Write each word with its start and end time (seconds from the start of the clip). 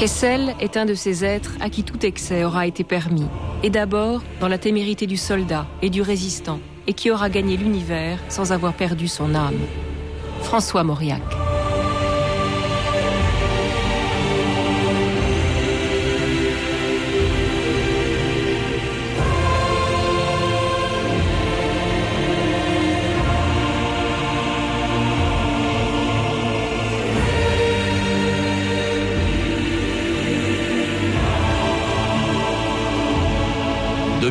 Kessel 0.00 0.54
est 0.60 0.78
un 0.78 0.86
de 0.86 0.94
ces 0.94 1.26
êtres 1.26 1.58
à 1.60 1.68
qui 1.68 1.84
tout 1.84 2.06
excès 2.06 2.42
aura 2.42 2.66
été 2.66 2.84
permis, 2.84 3.26
et 3.62 3.68
d'abord 3.68 4.22
dans 4.40 4.48
la 4.48 4.56
témérité 4.56 5.06
du 5.06 5.18
soldat 5.18 5.66
et 5.82 5.90
du 5.90 6.00
résistant, 6.00 6.58
et 6.86 6.94
qui 6.94 7.10
aura 7.10 7.28
gagné 7.28 7.58
l'univers 7.58 8.18
sans 8.30 8.50
avoir 8.50 8.72
perdu 8.72 9.08
son 9.08 9.34
âme. 9.34 9.60
François 10.40 10.84
Mauriac. 10.84 11.20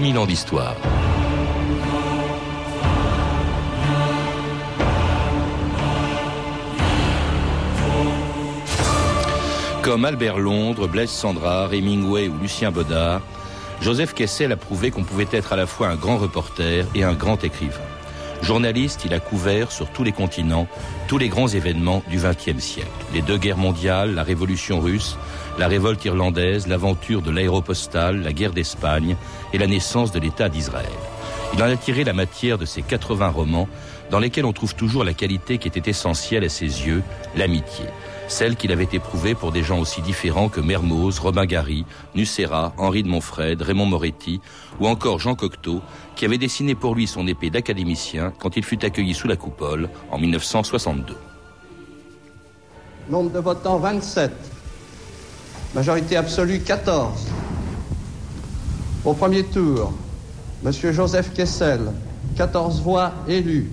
2000 0.09 0.17
ans 0.17 0.25
d'histoire. 0.25 0.75
Comme 9.83 10.05
Albert 10.05 10.39
Londres, 10.39 10.87
Blaise 10.87 11.09
Sandrard, 11.09 11.73
Hemingway 11.73 12.27
ou 12.27 12.37
Lucien 12.41 12.71
Baudard, 12.71 13.21
Joseph 13.81 14.13
Kessel 14.15 14.51
a 14.51 14.57
prouvé 14.57 14.89
qu'on 14.89 15.03
pouvait 15.03 15.27
être 15.31 15.53
à 15.53 15.55
la 15.55 15.67
fois 15.67 15.89
un 15.89 15.95
grand 15.95 16.17
reporter 16.17 16.87
et 16.95 17.03
un 17.03 17.13
grand 17.13 17.43
écrivain. 17.43 17.88
Journaliste, 18.41 19.03
il 19.05 19.13
a 19.13 19.19
couvert 19.19 19.71
sur 19.71 19.89
tous 19.89 20.03
les 20.03 20.11
continents 20.11 20.67
tous 21.07 21.17
les 21.17 21.29
grands 21.29 21.47
événements 21.47 22.03
du 22.07 22.17
XXe 22.17 22.63
siècle. 22.63 22.89
Les 23.13 23.21
deux 23.21 23.37
guerres 23.37 23.57
mondiales, 23.57 24.13
la 24.13 24.23
révolution 24.23 24.79
russe, 24.79 25.17
la 25.57 25.67
révolte 25.67 26.05
irlandaise, 26.05 26.67
l'aventure 26.67 27.21
de 27.21 27.31
l'aéropostale, 27.31 28.21
la 28.21 28.31
guerre 28.31 28.53
d'Espagne 28.53 29.15
et 29.51 29.57
la 29.57 29.67
naissance 29.67 30.11
de 30.11 30.19
l'État 30.19 30.49
d'Israël. 30.49 30.87
Il 31.55 31.63
en 31.63 31.65
a 31.65 31.75
tiré 31.75 32.03
la 32.03 32.13
matière 32.13 32.59
de 32.59 32.65
ses 32.65 32.83
80 32.83 33.29
romans 33.29 33.67
dans 34.11 34.19
lesquels 34.19 34.45
on 34.45 34.53
trouve 34.53 34.75
toujours 34.75 35.03
la 35.03 35.13
qualité 35.13 35.57
qui 35.57 35.67
était 35.67 35.89
essentielle 35.89 36.43
à 36.43 36.49
ses 36.49 36.65
yeux, 36.65 37.03
l'amitié. 37.35 37.85
Celle 38.29 38.55
qu'il 38.55 38.71
avait 38.71 38.87
éprouvée 38.93 39.33
pour 39.33 39.51
des 39.51 39.63
gens 39.63 39.79
aussi 39.79 40.03
différents 40.03 40.49
que 40.49 40.61
Mermoz, 40.61 41.17
Robin 41.17 41.47
Gary, 41.47 41.83
Nucera, 42.13 42.73
Henri 42.77 43.01
de 43.01 43.09
Montfred, 43.09 43.59
Raymond 43.59 43.87
Moretti 43.87 44.39
ou 44.79 44.87
encore 44.87 45.19
Jean 45.19 45.33
Cocteau, 45.33 45.81
qui 46.15 46.25
avait 46.25 46.37
dessiné 46.37 46.75
pour 46.75 46.93
lui 46.93 47.07
son 47.07 47.25
épée 47.25 47.49
d'académicien 47.49 48.31
quand 48.37 48.55
il 48.55 48.63
fut 48.63 48.85
accueilli 48.85 49.15
sous 49.15 49.27
la 49.27 49.35
coupole 49.35 49.89
en 50.11 50.19
1962. 50.19 51.17
Nombre 53.09 53.31
de 53.31 53.39
votants 53.39 53.79
27. 53.79 54.31
Majorité 55.73 56.15
absolue 56.15 56.59
14. 56.59 57.27
Au 59.05 59.13
premier 59.15 59.43
tour, 59.43 59.91
M. 60.63 60.71
Joseph 60.71 61.33
Kessel, 61.33 61.91
14 62.37 62.79
voix 62.81 63.11
élues. 63.27 63.71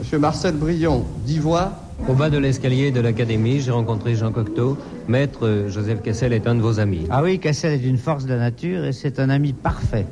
M. 0.00 0.20
Marcel 0.20 0.54
Brion, 0.54 1.04
10 1.24 1.38
voix. 1.40 1.87
Au 2.06 2.14
bas 2.14 2.30
de 2.30 2.38
l'escalier 2.38 2.90
de 2.90 3.00
l'académie, 3.00 3.60
j'ai 3.60 3.70
rencontré 3.70 4.14
Jean 4.14 4.32
Cocteau. 4.32 4.78
Maître 5.08 5.66
Joseph 5.68 6.02
Kessel 6.02 6.32
est 6.32 6.46
un 6.46 6.54
de 6.54 6.60
vos 6.60 6.78
amis. 6.78 7.06
Ah 7.10 7.22
oui, 7.22 7.38
Kessel 7.38 7.72
est 7.72 7.86
une 7.86 7.98
force 7.98 8.24
de 8.24 8.30
la 8.30 8.38
nature 8.38 8.84
et 8.84 8.92
c'est 8.92 9.18
un 9.18 9.28
ami 9.28 9.52
parfait. 9.52 10.06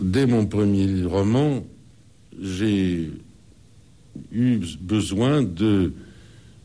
Dès 0.00 0.26
mon 0.26 0.46
premier 0.46 1.04
roman, 1.04 1.64
j'ai 2.40 3.10
eu 4.32 4.60
besoin 4.80 5.42
de 5.42 5.92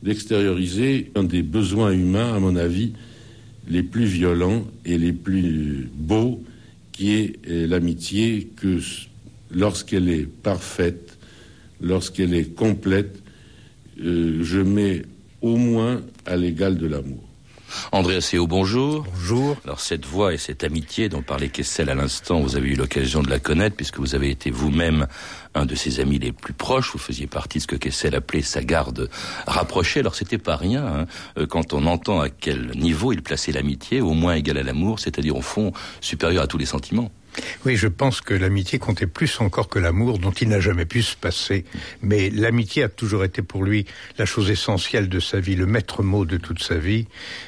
d'extérioriser 0.03 1.11
un 1.16 1.23
des 1.23 1.41
besoins 1.41 1.91
humains, 1.91 2.33
à 2.33 2.39
mon 2.39 2.55
avis, 2.55 2.94
les 3.67 3.83
plus 3.83 4.05
violents 4.05 4.63
et 4.85 4.97
les 4.97 5.11
plus 5.11 5.89
beaux, 5.94 6.41
qui 6.94 7.11
est 7.16 7.40
l'amitié 7.46 8.47
que 8.56 8.79
lorsqu'elle 9.51 10.07
est 10.07 10.25
parfaite, 10.25 11.17
lorsqu'elle 11.81 12.34
est 12.34 12.56
complète, 12.56 13.22
euh, 14.01 14.39
je 14.43 14.59
mets 14.59 15.03
au 15.41 15.55
moins 15.55 16.01
à 16.25 16.35
l'égal 16.35 16.77
de 16.77 16.87
l'amour. 16.87 17.23
André 17.91 18.15
Asseo, 18.15 18.47
bonjour. 18.47 19.05
Bonjour. 19.13 19.57
Alors 19.63 19.79
cette 19.79 20.05
voix 20.05 20.33
et 20.33 20.37
cette 20.37 20.63
amitié 20.63 21.09
dont 21.09 21.21
parlait 21.21 21.49
Kessel 21.49 21.89
à 21.89 21.95
l'instant, 21.95 22.39
vous 22.39 22.55
avez 22.55 22.69
eu 22.69 22.75
l'occasion 22.75 23.21
de 23.21 23.29
la 23.29 23.39
connaître 23.39 23.75
puisque 23.75 23.99
vous 23.99 24.15
avez 24.15 24.29
été 24.29 24.49
vous-même 24.49 25.07
un 25.55 25.65
de 25.65 25.75
ses 25.75 25.99
amis 25.99 26.19
les 26.19 26.31
plus 26.31 26.53
proches. 26.53 26.91
Vous 26.91 26.99
faisiez 26.99 27.27
partie 27.27 27.59
de 27.59 27.63
ce 27.63 27.67
que 27.67 27.75
Kessel 27.75 28.15
appelait 28.15 28.41
sa 28.41 28.63
garde 28.63 29.09
rapprochée. 29.45 29.99
Alors 29.99 30.16
c'était 30.16 30.37
pas 30.37 30.55
rien 30.55 30.85
hein, 30.85 31.05
euh, 31.37 31.45
quand 31.45 31.73
on 31.73 31.85
entend 31.85 32.21
à 32.21 32.29
quel 32.29 32.71
niveau 32.75 33.13
il 33.13 33.21
plaçait 33.21 33.51
l'amitié, 33.51 34.01
au 34.01 34.13
moins 34.13 34.33
égal 34.33 34.57
à 34.57 34.63
l'amour, 34.63 34.99
c'est-à-dire 34.99 35.35
au 35.35 35.41
fond 35.41 35.71
supérieur 36.01 36.43
à 36.43 36.47
tous 36.47 36.57
les 36.57 36.66
sentiments. 36.66 37.11
Oui, 37.66 37.75
je 37.75 37.88
pense 37.88 38.22
que 38.22 38.34
l'amitié 38.34 38.79
comptait 38.79 39.07
plus 39.07 39.40
encore 39.41 39.69
que 39.69 39.79
l'amour 39.79 40.19
dont 40.19 40.31
il 40.31 40.50
n'a 40.50 40.59
jamais 40.59 40.85
pu 40.85 41.01
se 41.01 41.16
passer. 41.16 41.66
Mais 42.01 42.29
l'amitié 42.29 42.84
a 42.84 42.90
toujours 42.90 43.23
été 43.23 43.41
pour 43.41 43.63
lui 43.63 43.85
la 44.17 44.25
chose 44.25 44.50
essentielle 44.50 45.09
de 45.09 45.19
sa 45.19 45.40
vie, 45.40 45.56
le 45.56 45.66
maître 45.66 46.03
mot 46.03 46.25
de 46.25 46.38
toute 46.38 46.62
sa 46.62 46.75
vie. 46.75 47.07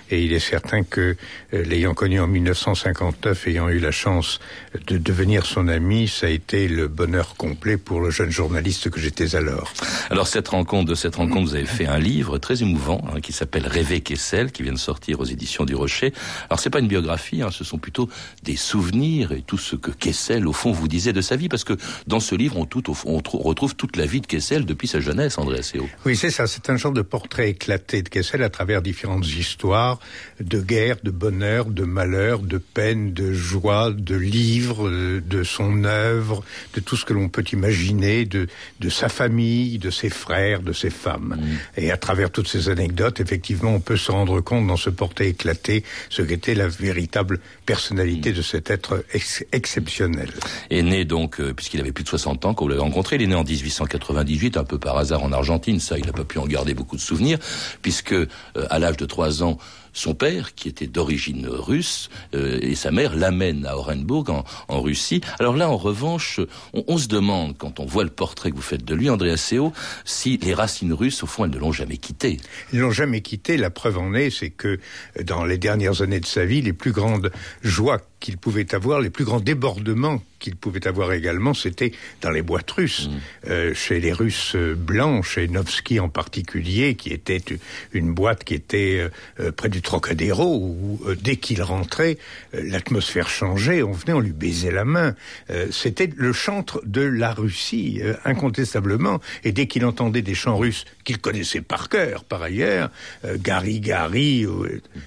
Et 0.09 0.23
il 0.23 0.33
est 0.33 0.39
certain 0.39 0.83
que, 0.83 1.15
euh, 1.53 1.63
l'ayant 1.63 1.93
connu 1.93 2.19
en 2.19 2.27
1959, 2.27 3.47
ayant 3.47 3.69
eu 3.69 3.79
la 3.79 3.91
chance 3.91 4.39
de 4.87 4.97
devenir 4.97 5.45
son 5.45 5.67
ami, 5.67 6.07
ça 6.07 6.27
a 6.27 6.29
été 6.29 6.67
le 6.67 6.87
bonheur 6.87 7.35
complet 7.35 7.77
pour 7.77 8.01
le 8.01 8.09
jeune 8.09 8.31
journaliste 8.31 8.89
que 8.89 8.99
j'étais 8.99 9.35
alors. 9.35 9.73
Alors 10.09 10.27
cette 10.27 10.49
rencontre, 10.49 10.89
de 10.89 10.95
cette 10.95 11.15
rencontre, 11.15 11.49
vous 11.49 11.55
avez 11.55 11.65
fait 11.65 11.87
un 11.87 11.99
livre 11.99 12.37
très 12.37 12.61
émouvant 12.61 13.03
hein, 13.13 13.21
qui 13.21 13.33
s'appelle 13.33 13.67
Rêver 13.67 14.01
Kessel, 14.01 14.51
qui 14.51 14.63
vient 14.63 14.73
de 14.73 14.77
sortir 14.77 15.19
aux 15.19 15.25
éditions 15.25 15.65
du 15.65 15.75
Rocher. 15.75 16.13
Alors 16.49 16.59
c'est 16.59 16.69
pas 16.69 16.79
une 16.79 16.87
biographie, 16.87 17.41
hein, 17.41 17.49
ce 17.51 17.63
sont 17.63 17.77
plutôt 17.77 18.09
des 18.43 18.55
souvenirs 18.55 19.31
et 19.31 19.41
tout 19.41 19.57
ce 19.57 19.70
que 19.75 19.91
Kessel, 19.91 20.47
au 20.47 20.53
fond, 20.53 20.71
vous 20.71 20.87
disait 20.87 21.13
de 21.13 21.21
sa 21.21 21.35
vie, 21.35 21.49
parce 21.49 21.63
que 21.63 21.73
dans 22.07 22.19
ce 22.19 22.35
livre, 22.35 22.57
on, 22.57 22.65
tout, 22.65 22.83
on 23.05 23.17
retrouve 23.17 23.75
toute 23.75 23.97
la 23.97 24.05
vie 24.05 24.21
de 24.21 24.27
Kessel 24.27 24.65
depuis 24.65 24.87
sa 24.87 24.99
jeunesse, 24.99 25.37
André 25.37 25.59
Asseo. 25.59 25.87
Oui, 26.05 26.15
c'est 26.15 26.31
ça. 26.31 26.47
C'est 26.47 26.69
un 26.69 26.77
genre 26.77 26.93
de 26.93 27.01
portrait 27.01 27.49
éclaté 27.49 28.01
de 28.01 28.09
Kessel 28.09 28.43
à 28.43 28.49
travers 28.49 28.81
différentes 28.81 29.27
histoires 29.27 29.99
de 30.39 30.59
guerre, 30.61 30.97
de 31.03 31.11
bonheur, 31.11 31.65
de 31.65 31.83
malheur, 31.83 32.39
de 32.39 32.57
peine, 32.57 33.13
de 33.13 33.33
joie, 33.33 33.91
de 33.91 34.15
livres, 34.15 34.89
de 34.89 35.43
son 35.43 35.83
œuvre, 35.83 36.43
de 36.73 36.79
tout 36.79 36.95
ce 36.95 37.05
que 37.05 37.13
l'on 37.13 37.29
peut 37.29 37.45
imaginer, 37.51 38.25
de, 38.25 38.47
de 38.79 38.89
sa 38.89 39.09
famille, 39.09 39.77
de 39.77 39.89
ses 39.89 40.09
frères, 40.09 40.61
de 40.61 40.73
ses 40.73 40.89
femmes. 40.89 41.37
Mm. 41.39 41.81
Et 41.81 41.91
à 41.91 41.97
travers 41.97 42.31
toutes 42.31 42.47
ces 42.47 42.69
anecdotes, 42.69 43.19
effectivement, 43.19 43.75
on 43.75 43.79
peut 43.79 43.97
se 43.97 44.11
rendre 44.11 44.41
compte 44.41 44.67
dans 44.67 44.77
ce 44.77 44.89
portrait 44.89 45.29
éclaté 45.29 45.83
ce 46.09 46.21
qu'était 46.21 46.55
la 46.55 46.67
véritable 46.67 47.39
personnalité 47.65 48.31
mm. 48.31 48.35
de 48.35 48.41
cet 48.41 48.69
être 48.71 49.03
exceptionnel. 49.61 50.31
Et 50.71 50.81
né 50.81 51.05
donc, 51.05 51.39
euh, 51.39 51.53
puisqu'il 51.53 51.79
avait 51.79 51.91
plus 51.91 52.03
de 52.03 52.09
60 52.09 52.45
ans 52.45 52.53
quand 52.55 52.65
vous 52.65 52.69
l'avez 52.69 52.81
rencontré, 52.81 53.17
il 53.17 53.21
est 53.21 53.27
né 53.27 53.35
en 53.35 53.43
1898, 53.43 54.57
un 54.57 54.63
peu 54.63 54.79
par 54.79 54.97
hasard 54.97 55.21
en 55.21 55.31
Argentine, 55.31 55.79
ça 55.79 55.99
il 55.99 56.05
n'a 56.07 56.13
pas 56.13 56.23
pu 56.23 56.39
en 56.39 56.47
garder 56.47 56.73
beaucoup 56.73 56.95
de 56.95 57.01
souvenirs, 57.01 57.37
puisque 57.83 58.13
euh, 58.13 58.27
à 58.71 58.79
l'âge 58.79 58.97
de 58.97 59.05
3 59.05 59.43
ans, 59.43 59.59
son 59.93 60.15
père, 60.15 60.55
qui 60.55 60.67
était 60.67 60.87
d'origine 60.87 61.47
russe, 61.47 62.09
euh, 62.33 62.57
et 62.61 62.73
sa 62.73 62.89
mère 62.89 63.15
l'amène 63.15 63.67
à 63.67 63.77
Orenburg, 63.77 64.43
en, 64.67 64.81
Russie. 64.81 65.21
Alors 65.37 65.55
là, 65.55 65.69
en 65.69 65.77
revanche, 65.77 66.39
on, 66.73 66.97
se 66.97 67.07
demande, 67.07 67.55
quand 67.55 67.79
on 67.79 67.85
voit 67.85 68.03
le 68.03 68.09
portrait 68.09 68.49
que 68.49 68.55
vous 68.55 68.61
faites 68.63 68.83
de 68.83 68.95
lui, 68.95 69.11
André 69.11 69.37
Seo, 69.37 69.73
si 70.05 70.37
les 70.37 70.55
racines 70.55 70.93
russes, 70.93 71.21
au 71.21 71.27
fond, 71.27 71.45
elles 71.45 71.51
ne 71.51 71.59
l'ont 71.59 71.71
jamais 71.71 71.97
quitté. 71.97 72.37
Ils 72.73 72.79
ne 72.79 72.83
l'ont 72.83 72.91
jamais 72.91 73.21
quitté. 73.21 73.57
La 73.57 73.69
preuve 73.69 73.99
en 73.99 74.15
est, 74.15 74.31
c'est 74.31 74.49
que 74.49 74.79
dans 75.23 75.45
les 75.45 75.59
dernières 75.59 76.01
années 76.01 76.19
de 76.19 76.25
sa 76.25 76.45
vie, 76.45 76.63
les 76.63 76.73
plus 76.73 76.93
grandes 76.93 77.31
joies 77.61 78.01
qu'il 78.21 78.37
pouvait 78.37 78.73
avoir, 78.73 79.01
les 79.01 79.09
plus 79.09 79.25
grands 79.25 79.41
débordements 79.41 80.21
qu'il 80.39 80.55
pouvait 80.55 80.87
avoir 80.87 81.13
également, 81.13 81.53
c'était 81.53 81.91
dans 82.21 82.31
les 82.31 82.41
boîtes 82.41 82.71
russes, 82.71 83.07
mmh. 83.07 83.49
euh, 83.49 83.73
chez 83.73 83.99
les 83.99 84.11
Russes 84.11 84.55
blancs, 84.55 85.23
chez 85.23 85.47
Novsky 85.47 85.99
en 85.99 86.09
particulier, 86.09 86.95
qui 86.95 87.09
était 87.09 87.41
une 87.93 88.13
boîte 88.13 88.43
qui 88.43 88.55
était 88.55 89.09
euh, 89.39 89.51
près 89.51 89.69
du 89.69 89.81
Trocadéro 89.81 90.57
où 90.57 90.99
euh, 91.05 91.15
dès 91.19 91.35
qu'il 91.35 91.61
rentrait, 91.61 92.17
euh, 92.55 92.61
l'atmosphère 92.65 93.29
changeait, 93.29 93.83
on 93.83 93.91
venait, 93.91 94.13
on 94.13 94.19
lui 94.19 94.31
baisait 94.31 94.71
la 94.71 94.85
main. 94.85 95.15
Euh, 95.49 95.67
c'était 95.71 96.09
le 96.15 96.33
chantre 96.33 96.81
de 96.85 97.01
la 97.01 97.33
Russie, 97.33 98.01
incontestablement. 98.25 99.19
Et 99.43 99.51
dès 99.51 99.67
qu'il 99.67 99.85
entendait 99.85 100.21
des 100.21 100.35
chants 100.35 100.57
russes 100.57 100.85
qu'il 101.03 101.19
connaissait 101.19 101.61
par 101.61 101.89
cœur, 101.89 102.23
par 102.23 102.41
ailleurs, 102.41 102.89
Gary 103.35 103.79
Gary, 103.79 104.45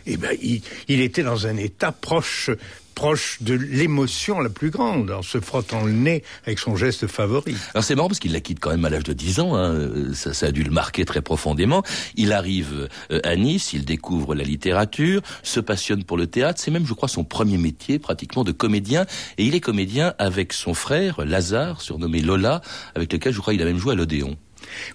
eh 0.06 0.16
ben, 0.16 0.30
il, 0.42 0.62
il 0.88 1.00
était 1.00 1.22
dans 1.22 1.46
un 1.46 1.56
état 1.56 1.92
proche 1.92 2.50
proche 2.94 3.38
de 3.42 3.54
l'émotion 3.54 4.40
la 4.40 4.48
plus 4.48 4.70
grande, 4.70 5.10
en 5.10 5.22
se 5.22 5.40
frottant 5.40 5.84
le 5.84 5.92
nez 5.92 6.22
avec 6.46 6.58
son 6.58 6.76
geste 6.76 7.06
favori. 7.06 7.56
Alors 7.74 7.84
c'est 7.84 7.94
marrant 7.94 8.08
parce 8.08 8.20
qu'il 8.20 8.32
la 8.32 8.40
quitte 8.40 8.60
quand 8.60 8.70
même 8.70 8.84
à 8.84 8.90
l'âge 8.90 9.04
de 9.04 9.12
10 9.12 9.40
ans, 9.40 9.56
hein. 9.56 10.12
ça, 10.14 10.32
ça, 10.32 10.46
a 10.46 10.50
dû 10.52 10.62
le 10.62 10.70
marquer 10.70 11.04
très 11.04 11.20
profondément. 11.20 11.82
Il 12.16 12.32
arrive 12.32 12.88
euh, 13.10 13.20
à 13.24 13.36
Nice, 13.36 13.72
il 13.72 13.84
découvre 13.84 14.34
la 14.34 14.44
littérature, 14.44 15.22
se 15.42 15.60
passionne 15.60 16.04
pour 16.04 16.16
le 16.16 16.26
théâtre, 16.26 16.60
c'est 16.62 16.70
même 16.70 16.86
je 16.86 16.94
crois 16.94 17.08
son 17.08 17.24
premier 17.24 17.58
métier 17.58 17.98
pratiquement 17.98 18.44
de 18.44 18.52
comédien, 18.52 19.06
et 19.38 19.44
il 19.44 19.54
est 19.54 19.60
comédien 19.60 20.14
avec 20.18 20.52
son 20.52 20.74
frère 20.74 21.24
Lazare, 21.24 21.80
surnommé 21.80 22.20
Lola, 22.20 22.60
avec 22.94 23.12
lequel 23.12 23.32
je 23.32 23.40
crois 23.40 23.54
il 23.54 23.62
a 23.62 23.64
même 23.64 23.78
joué 23.78 23.92
à 23.92 23.96
l'Odéon. 23.96 24.36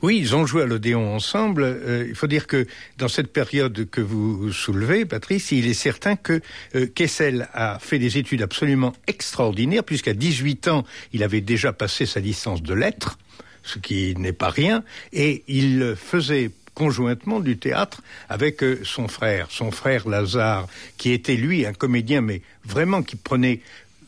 Oui, 0.02 0.18
ils 0.20 0.36
ont 0.36 0.46
joué 0.46 0.64
à 0.64 0.66
l'Odéon 0.66 1.16
ensemble. 1.16 1.64
Euh, 1.64 2.06
il 2.08 2.16
faut 2.16 2.28
dire 2.28 2.48
que 2.48 2.68
dans 2.98 3.08
cette 3.08 3.32
période 3.32 3.90
que 3.90 4.02
vous 4.02 4.52
soulevez, 4.52 5.06
Patrice, 5.06 5.52
il 5.52 5.68
est 5.68 5.74
certain 5.74 6.16
que 6.16 6.42
euh, 6.76 6.88
Kessel 6.88 7.48
a 7.54 7.80
fait 7.80 8.00
des 8.00 8.18
études 8.18 8.42
absolument 8.42 8.94
extraordinaires, 9.08 9.84
puisqu'à 9.84 10.14
18 10.14 10.68
ans, 10.68 10.86
il 11.14 11.24
avait 11.24 11.42
déjà 11.42 11.74
passé 11.74 12.06
sa 12.06 12.20
licence 12.20 12.64
de 12.64 12.74
lettres, 12.74 13.18
ce 13.64 13.80
qui 13.80 14.16
n'est 14.18 14.34
pas 14.34 14.50
rien, 14.50 14.84
et 15.14 15.44
il 15.48 15.96
faisait 15.98 16.52
conjointement 16.80 17.42
du 17.42 17.58
théâtre 17.58 18.02
avec 18.30 18.64
euh, 18.64 18.80
son 18.86 19.10
frère, 19.10 19.48
son 19.50 19.70
frère 19.70 20.08
Lazare, 20.08 20.68
qui 20.98 21.12
était 21.12 21.36
lui 21.36 21.66
un 21.66 21.74
comédien, 21.74 22.22
mais 22.22 22.42
vraiment 22.64 23.04
qui 23.04 23.18
prenait 23.18 23.60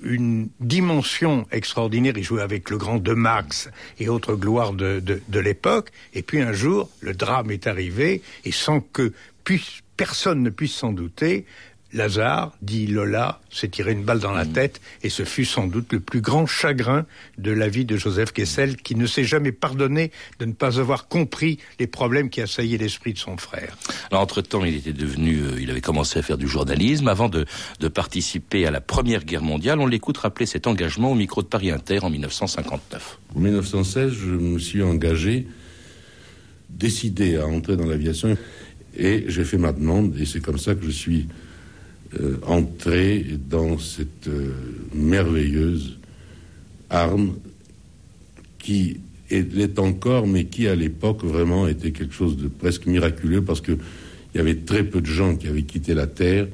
une 0.04 0.50
dimension 0.60 1.48
extraordinaire. 1.52 2.14
Il 2.18 2.24
jouait 2.24 2.42
avec 2.42 2.70
le 2.70 2.78
grand 2.78 2.98
De 2.98 3.14
Max 3.14 3.70
et 4.00 4.10
autres 4.10 4.36
gloires 4.36 4.74
de, 4.74 5.00
de, 5.00 5.22
de 5.28 5.40
l'époque. 5.40 5.92
Et 6.14 6.22
puis 6.22 6.42
un 6.42 6.54
jour, 6.54 6.90
le 7.02 7.14
drame 7.14 7.52
est 7.52 7.68
arrivé, 7.68 8.22
et 8.46 8.52
sans 8.52 8.82
que 8.82 9.14
puisse, 9.44 9.82
personne 9.98 10.44
ne 10.44 10.50
puisse 10.50 10.74
s'en 10.74 10.92
douter, 10.92 11.46
Lazare, 11.94 12.54
dit 12.62 12.88
Lola, 12.88 13.42
s'est 13.50 13.68
tiré 13.68 13.92
une 13.92 14.04
balle 14.04 14.20
dans 14.20 14.32
la 14.32 14.46
tête 14.46 14.80
et 15.04 15.10
ce 15.10 15.24
fut 15.24 15.46
sans 15.46 15.68
doute 15.68 15.92
le 15.92 16.00
plus 16.00 16.22
grand 16.22 16.46
chagrin 16.46 17.06
de 17.38 17.52
la 17.52 17.68
vie 17.68 17.86
de 17.86 17.98
Joseph 17.98 18.32
Kessel 18.32 18.78
qui 18.78 18.96
ne 18.96 19.06
s'est 19.06 19.24
jamais 19.24 19.52
pardonné 19.52 20.12
de 20.40 20.46
ne 20.46 20.54
pas 20.54 20.80
avoir 20.80 21.08
compris 21.08 21.60
les 21.80 21.88
problèmes 21.88 22.30
qui 22.30 22.42
assaillaient 22.42 22.78
l'esprit 22.78 23.14
de 23.14 23.18
son 23.18 23.38
frère. 23.38 23.78
Alors, 24.10 24.24
entre-temps, 24.24 24.64
il 24.64 24.76
était 24.76 24.94
devenu, 24.94 25.40
euh, 25.40 25.60
il 25.60 25.70
avait 25.70 25.82
commencé 25.82 26.20
à 26.20 26.22
faire 26.22 26.38
du 26.38 26.48
journalisme 26.48 27.08
avant 27.08 27.30
de, 27.30 27.46
de 27.80 27.88
participer 27.88 28.66
à 28.66 28.72
la 28.72 28.82
Première 28.82 29.26
Guerre 29.26 29.44
mondiale. 29.44 29.80
On 29.80 29.88
l'écoute 29.88 30.18
rappeler 30.18 30.46
cet 30.46 30.68
engagement 30.68 31.12
au 31.12 31.16
micro 31.16 31.42
de 31.42 31.48
Paris 31.48 31.72
Inter 31.72 32.00
en 32.04 32.10
1959. 32.10 33.20
En 33.36 33.40
1916, 33.40 34.14
je 34.14 34.30
me 34.30 34.60
suis 34.60 34.82
engagé, 34.82 35.48
décidé 36.70 37.38
à 37.38 37.48
entrer 37.48 37.76
dans 37.76 37.86
l'aviation 37.86 38.38
et 38.98 39.26
j'ai 39.28 39.44
fait 39.44 39.58
ma 39.58 39.72
demande 39.72 40.18
et 40.18 40.26
c'est 40.26 40.42
comme 40.42 40.58
ça 40.58 40.76
que 40.76 40.84
je 40.86 40.92
suis 40.92 41.28
euh, 42.20 42.36
entrer 42.46 43.26
dans 43.50 43.78
cette 43.80 44.28
euh, 44.28 44.52
merveilleuse 44.94 45.98
arme 46.90 47.36
qui 48.60 48.98
est 49.30 49.80
encore, 49.80 50.28
mais 50.28 50.44
qui 50.44 50.68
à 50.68 50.76
l'époque 50.76 51.24
vraiment 51.24 51.70
était 51.70 51.92
quelque 51.92 52.14
chose 52.14 52.36
de 52.36 52.50
presque 52.50 52.86
miraculeux 52.86 53.42
parce 53.42 53.62
que 53.62 53.72
il 54.34 54.38
y 54.38 54.42
avait 54.42 54.56
très 54.56 54.84
peu 54.84 55.00
de 55.00 55.06
gens 55.06 55.38
qui 55.38 55.48
avaient 55.48 55.64
quitté 55.64 55.94
la 55.94 56.06
Terre 56.06 56.48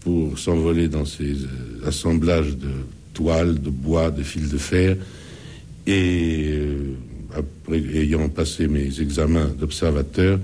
pour 0.00 0.38
s'envoler 0.38 0.86
dans 0.86 1.04
ces 1.04 1.42
euh, 1.42 1.88
assemblages 1.88 2.56
de 2.56 2.70
toiles, 3.14 3.60
de 3.60 3.70
bois, 3.70 4.12
de 4.12 4.22
fils 4.22 4.48
de 4.50 4.58
fer. 4.58 4.96
Et 5.88 6.56
après 7.34 7.78
ayant 7.78 8.28
passé 8.28 8.68
mes 8.68 9.00
examens 9.00 9.50
d'observateur, 9.58 10.38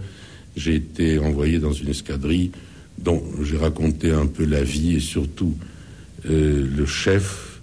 j'ai 0.57 0.75
été 0.75 1.19
envoyé 1.21 1.61
dans 1.61 1.73
une 1.73 1.89
escadrille 1.89 2.51
dont 3.01 3.23
j'ai 3.43 3.57
raconté 3.57 4.11
un 4.11 4.27
peu 4.27 4.45
la 4.45 4.63
vie 4.63 4.97
et 4.97 5.01
surtout 5.01 5.57
euh, 6.27 6.69
le 6.77 6.87
chef, 6.87 7.61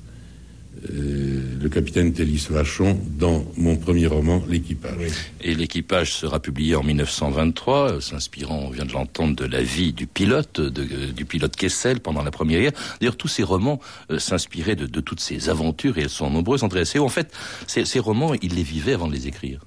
euh, 0.90 1.42
le 1.62 1.70
capitaine 1.70 2.14
Télis 2.14 2.48
Vachon, 2.50 3.00
dans 3.18 3.46
mon 3.56 3.76
premier 3.76 4.08
roman, 4.08 4.44
L'équipage. 4.48 5.12
Et 5.42 5.56
l'équipage 5.56 6.14
sera 6.14 6.40
publié 6.40 6.76
en 6.76 6.84
1923, 6.84 7.92
euh, 7.92 8.00
s'inspirant, 8.00 8.60
on 8.66 8.70
vient 8.70 8.86
de 8.86 8.94
l'entendre, 8.94 9.36
de 9.36 9.46
la 9.46 9.62
vie 9.62 9.94
du 9.94 10.08
pilote, 10.08 10.60
de, 10.62 10.82
euh, 10.82 11.12
du 11.12 11.26
pilote 11.26 11.56
Kessel 11.56 12.00
pendant 12.00 12.24
la 12.24 12.32
Première 12.32 12.62
Guerre. 12.62 12.72
D'ailleurs, 13.00 13.18
tous 13.18 13.28
ces 13.28 13.44
romans 13.44 13.80
euh, 14.12 14.20
s'inspiraient 14.20 14.76
de, 14.76 14.86
de, 14.86 15.02
toutes 15.02 15.20
ces 15.20 15.50
aventures, 15.50 15.98
et 15.98 16.02
elles 16.02 16.10
sont 16.10 16.30
nombreuses, 16.30 16.64
André 16.64 16.82
Asseo. 16.82 17.04
En 17.04 17.10
fait, 17.10 17.32
ces, 17.68 17.86
ces 17.86 18.00
romans, 18.00 18.34
il 18.42 18.56
les 18.56 18.64
vivait 18.64 18.94
avant 18.94 19.08
de 19.08 19.14
les 19.14 19.28
écrire. 19.28 19.62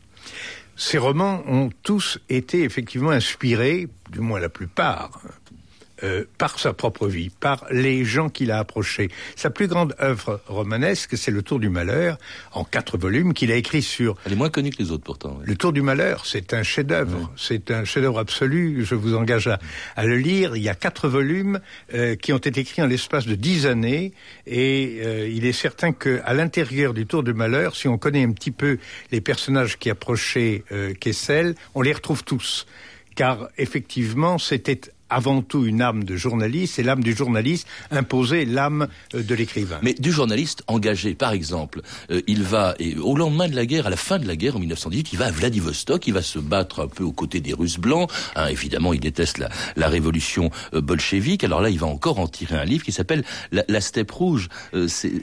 Ces 0.76 0.96
romans 0.96 1.42
ont 1.46 1.70
tous 1.82 2.18
été 2.30 2.62
effectivement 2.62 3.10
inspirés, 3.10 3.88
du 4.10 4.20
moins 4.20 4.40
la 4.40 4.48
plupart, 4.48 5.20
euh, 6.02 6.24
par 6.38 6.58
sa 6.58 6.72
propre 6.72 7.08
vie, 7.08 7.30
par 7.30 7.64
les 7.70 8.04
gens 8.04 8.28
qu'il 8.28 8.50
a 8.50 8.58
approchés. 8.58 9.10
Sa 9.36 9.50
plus 9.50 9.66
grande 9.66 9.94
œuvre 10.00 10.40
romanesque, 10.46 11.16
c'est 11.16 11.30
Le 11.30 11.42
Tour 11.42 11.58
du 11.58 11.68
Malheur, 11.68 12.18
en 12.52 12.64
quatre 12.64 12.98
volumes, 12.98 13.34
qu'il 13.34 13.52
a 13.52 13.56
écrit 13.56 13.82
sur... 13.82 14.16
Elle 14.26 14.32
est 14.32 14.36
moins 14.36 14.50
connue 14.50 14.70
que 14.70 14.82
les 14.82 14.90
autres 14.90 15.04
pourtant. 15.04 15.36
Oui. 15.38 15.44
Le 15.46 15.56
Tour 15.56 15.72
du 15.72 15.82
Malheur, 15.82 16.26
c'est 16.26 16.54
un 16.54 16.62
chef-d'œuvre, 16.62 17.18
oui. 17.18 17.26
c'est 17.36 17.70
un 17.70 17.84
chef-d'œuvre 17.84 18.18
absolu, 18.18 18.84
je 18.84 18.94
vous 18.94 19.14
engage 19.14 19.46
à, 19.46 19.58
à, 19.96 20.04
le 20.04 20.16
lire. 20.16 20.56
Il 20.56 20.62
y 20.62 20.68
a 20.68 20.74
quatre 20.74 21.08
volumes 21.08 21.60
euh, 21.94 22.16
qui 22.16 22.32
ont 22.32 22.38
été 22.38 22.60
écrits 22.60 22.82
en 22.82 22.86
l'espace 22.86 23.26
de 23.26 23.34
dix 23.34 23.66
années, 23.66 24.12
et 24.46 25.00
euh, 25.04 25.28
il 25.28 25.46
est 25.46 25.52
certain 25.52 25.92
qu'à 25.92 26.32
l'intérieur 26.32 26.94
du 26.94 27.06
Tour 27.06 27.22
du 27.22 27.34
Malheur, 27.34 27.76
si 27.76 27.88
on 27.88 27.98
connaît 27.98 28.24
un 28.24 28.32
petit 28.32 28.50
peu 28.50 28.78
les 29.12 29.20
personnages 29.20 29.78
qui 29.78 29.90
approchaient 29.90 30.64
euh, 30.72 30.94
Kessel, 30.94 31.54
on 31.74 31.82
les 31.82 31.92
retrouve 31.92 32.24
tous. 32.24 32.66
Car 33.14 33.48
effectivement, 33.58 34.38
c'était 34.38 34.80
avant 35.10 35.42
tout 35.42 35.64
une 35.64 35.82
âme 35.82 36.04
de 36.04 36.16
journaliste, 36.16 36.78
et 36.78 36.82
l'âme 36.82 37.02
du 37.02 37.14
journaliste 37.14 37.66
imposait 37.90 38.44
l'âme 38.44 38.88
euh, 39.14 39.22
de 39.22 39.34
l'écrivain. 39.34 39.78
Mais 39.82 39.94
du 39.94 40.12
journaliste 40.12 40.62
engagé, 40.66 41.14
par 41.14 41.32
exemple, 41.32 41.82
euh, 42.10 42.22
il 42.26 42.42
va, 42.42 42.74
au 43.02 43.16
lendemain 43.16 43.48
de 43.48 43.56
la 43.56 43.66
guerre, 43.66 43.86
à 43.86 43.90
la 43.90 43.96
fin 43.96 44.18
de 44.18 44.26
la 44.26 44.36
guerre, 44.36 44.56
en 44.56 44.60
1918, 44.60 45.12
il 45.12 45.18
va 45.18 45.26
à 45.26 45.30
Vladivostok, 45.30 46.06
il 46.06 46.14
va 46.14 46.22
se 46.22 46.38
battre 46.38 46.84
un 46.84 46.88
peu 46.88 47.04
aux 47.04 47.12
côtés 47.12 47.40
des 47.40 47.52
Russes 47.52 47.78
blancs. 47.78 48.10
Hein, 48.36 48.46
évidemment, 48.46 48.92
il 48.92 49.00
déteste 49.00 49.38
la, 49.38 49.48
la 49.76 49.88
révolution 49.88 50.50
euh, 50.74 50.80
bolchevique. 50.80 51.44
Alors 51.44 51.60
là, 51.60 51.70
il 51.70 51.78
va 51.78 51.86
encore 51.86 52.18
en 52.18 52.28
tirer 52.28 52.56
un 52.56 52.64
livre 52.64 52.84
qui 52.84 52.92
s'appelle 52.92 53.24
La, 53.52 53.64
la 53.68 53.80
steppe 53.80 54.10
rouge. 54.10 54.48
c'est 54.88 55.22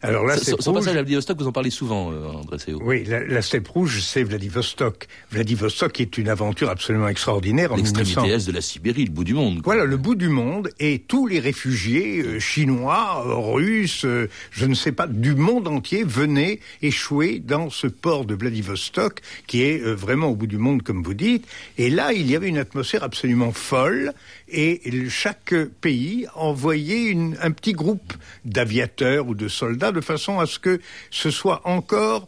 alors 0.00 0.24
là, 0.24 0.36
c'est 0.36 0.60
son 0.60 0.72
passage 0.72 0.90
à 0.90 1.02
Vladivostok, 1.02 1.40
vous 1.40 1.48
en 1.48 1.52
parlez 1.52 1.70
souvent, 1.70 2.12
euh, 2.12 2.28
André 2.28 2.58
Séo. 2.60 2.80
Oui, 2.84 3.04
la, 3.04 3.24
la 3.24 3.42
steppe 3.42 3.66
rouge, 3.66 4.00
c'est 4.00 4.22
Vladivostok. 4.22 5.08
Vladivostok 5.32 6.00
est 6.00 6.18
une 6.18 6.28
aventure 6.28 6.70
absolument 6.70 7.08
extraordinaire. 7.08 7.74
L'extrémité 7.76 8.20
1900... 8.20 8.44
est 8.44 8.46
de 8.46 8.54
la 8.54 8.60
Sibérie, 8.60 9.04
le 9.06 9.10
bout 9.10 9.24
du 9.24 9.34
monde. 9.34 9.60
Quoi. 9.60 9.74
Voilà, 9.74 9.90
le 9.90 9.96
bout 9.96 10.14
du 10.14 10.28
monde, 10.28 10.70
et 10.78 11.00
tous 11.00 11.26
les 11.26 11.40
réfugiés 11.40 12.22
euh, 12.22 12.38
chinois, 12.38 13.24
russes, 13.24 14.04
euh, 14.04 14.28
je 14.52 14.66
ne 14.66 14.74
sais 14.74 14.92
pas, 14.92 15.08
du 15.08 15.34
monde 15.34 15.66
entier 15.66 16.04
venaient 16.04 16.60
échouer 16.80 17.40
dans 17.40 17.68
ce 17.68 17.88
port 17.88 18.24
de 18.24 18.36
Vladivostok, 18.36 19.20
qui 19.48 19.62
est 19.62 19.82
euh, 19.82 19.94
vraiment 19.94 20.28
au 20.28 20.36
bout 20.36 20.46
du 20.46 20.58
monde, 20.58 20.82
comme 20.82 21.02
vous 21.02 21.14
dites. 21.14 21.44
Et 21.76 21.90
là, 21.90 22.12
il 22.12 22.30
y 22.30 22.36
avait 22.36 22.48
une 22.48 22.58
atmosphère 22.58 23.02
absolument 23.02 23.50
folle, 23.50 24.12
et 24.48 24.80
chaque 25.08 25.54
pays 25.80 26.26
envoyait 26.36 27.06
une, 27.06 27.36
un 27.42 27.50
petit 27.50 27.72
groupe 27.72 28.14
d'aviateurs 28.44 29.26
ou 29.26 29.34
de 29.34 29.48
soldats 29.48 29.87
de 29.92 30.00
façon 30.00 30.40
à 30.40 30.46
ce 30.46 30.58
que 30.58 30.80
ce 31.10 31.30
soit 31.30 31.60
encore 31.64 32.26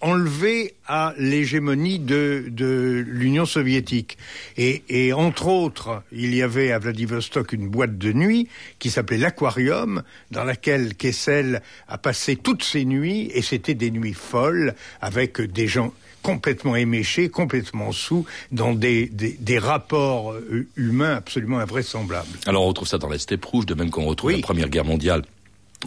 enlevé 0.00 0.74
à 0.86 1.12
l'hégémonie 1.18 1.98
de, 1.98 2.44
de 2.48 3.04
l'Union 3.06 3.46
soviétique. 3.46 4.16
Et, 4.56 4.82
et, 4.88 5.12
entre 5.12 5.48
autres, 5.48 6.02
il 6.12 6.34
y 6.34 6.42
avait 6.42 6.70
à 6.70 6.78
Vladivostok 6.78 7.52
une 7.52 7.68
boîte 7.68 7.98
de 7.98 8.12
nuit 8.12 8.48
qui 8.78 8.90
s'appelait 8.90 9.18
l'Aquarium, 9.18 10.02
dans 10.30 10.44
laquelle 10.44 10.94
Kessel 10.94 11.62
a 11.88 11.98
passé 11.98 12.36
toutes 12.36 12.62
ses 12.62 12.84
nuits, 12.84 13.30
et 13.34 13.42
c'était 13.42 13.74
des 13.74 13.90
nuits 13.90 14.14
folles, 14.14 14.74
avec 15.00 15.40
des 15.40 15.66
gens 15.66 15.92
complètement 16.22 16.76
éméchés, 16.76 17.28
complètement 17.28 17.92
sous, 17.92 18.24
dans 18.52 18.74
des, 18.74 19.06
des, 19.06 19.36
des 19.40 19.58
rapports 19.58 20.34
humains 20.76 21.14
absolument 21.14 21.58
invraisemblables. 21.58 22.28
Alors 22.46 22.64
on 22.64 22.68
retrouve 22.68 22.88
ça 22.88 22.98
dans 22.98 23.08
la 23.08 23.18
steppe 23.18 23.44
rouge, 23.44 23.66
de 23.66 23.74
même 23.74 23.90
qu'on 23.90 24.04
retrouve 24.04 24.30
oui. 24.30 24.36
la 24.36 24.42
Première 24.42 24.68
Guerre 24.68 24.84
mondiale 24.84 25.22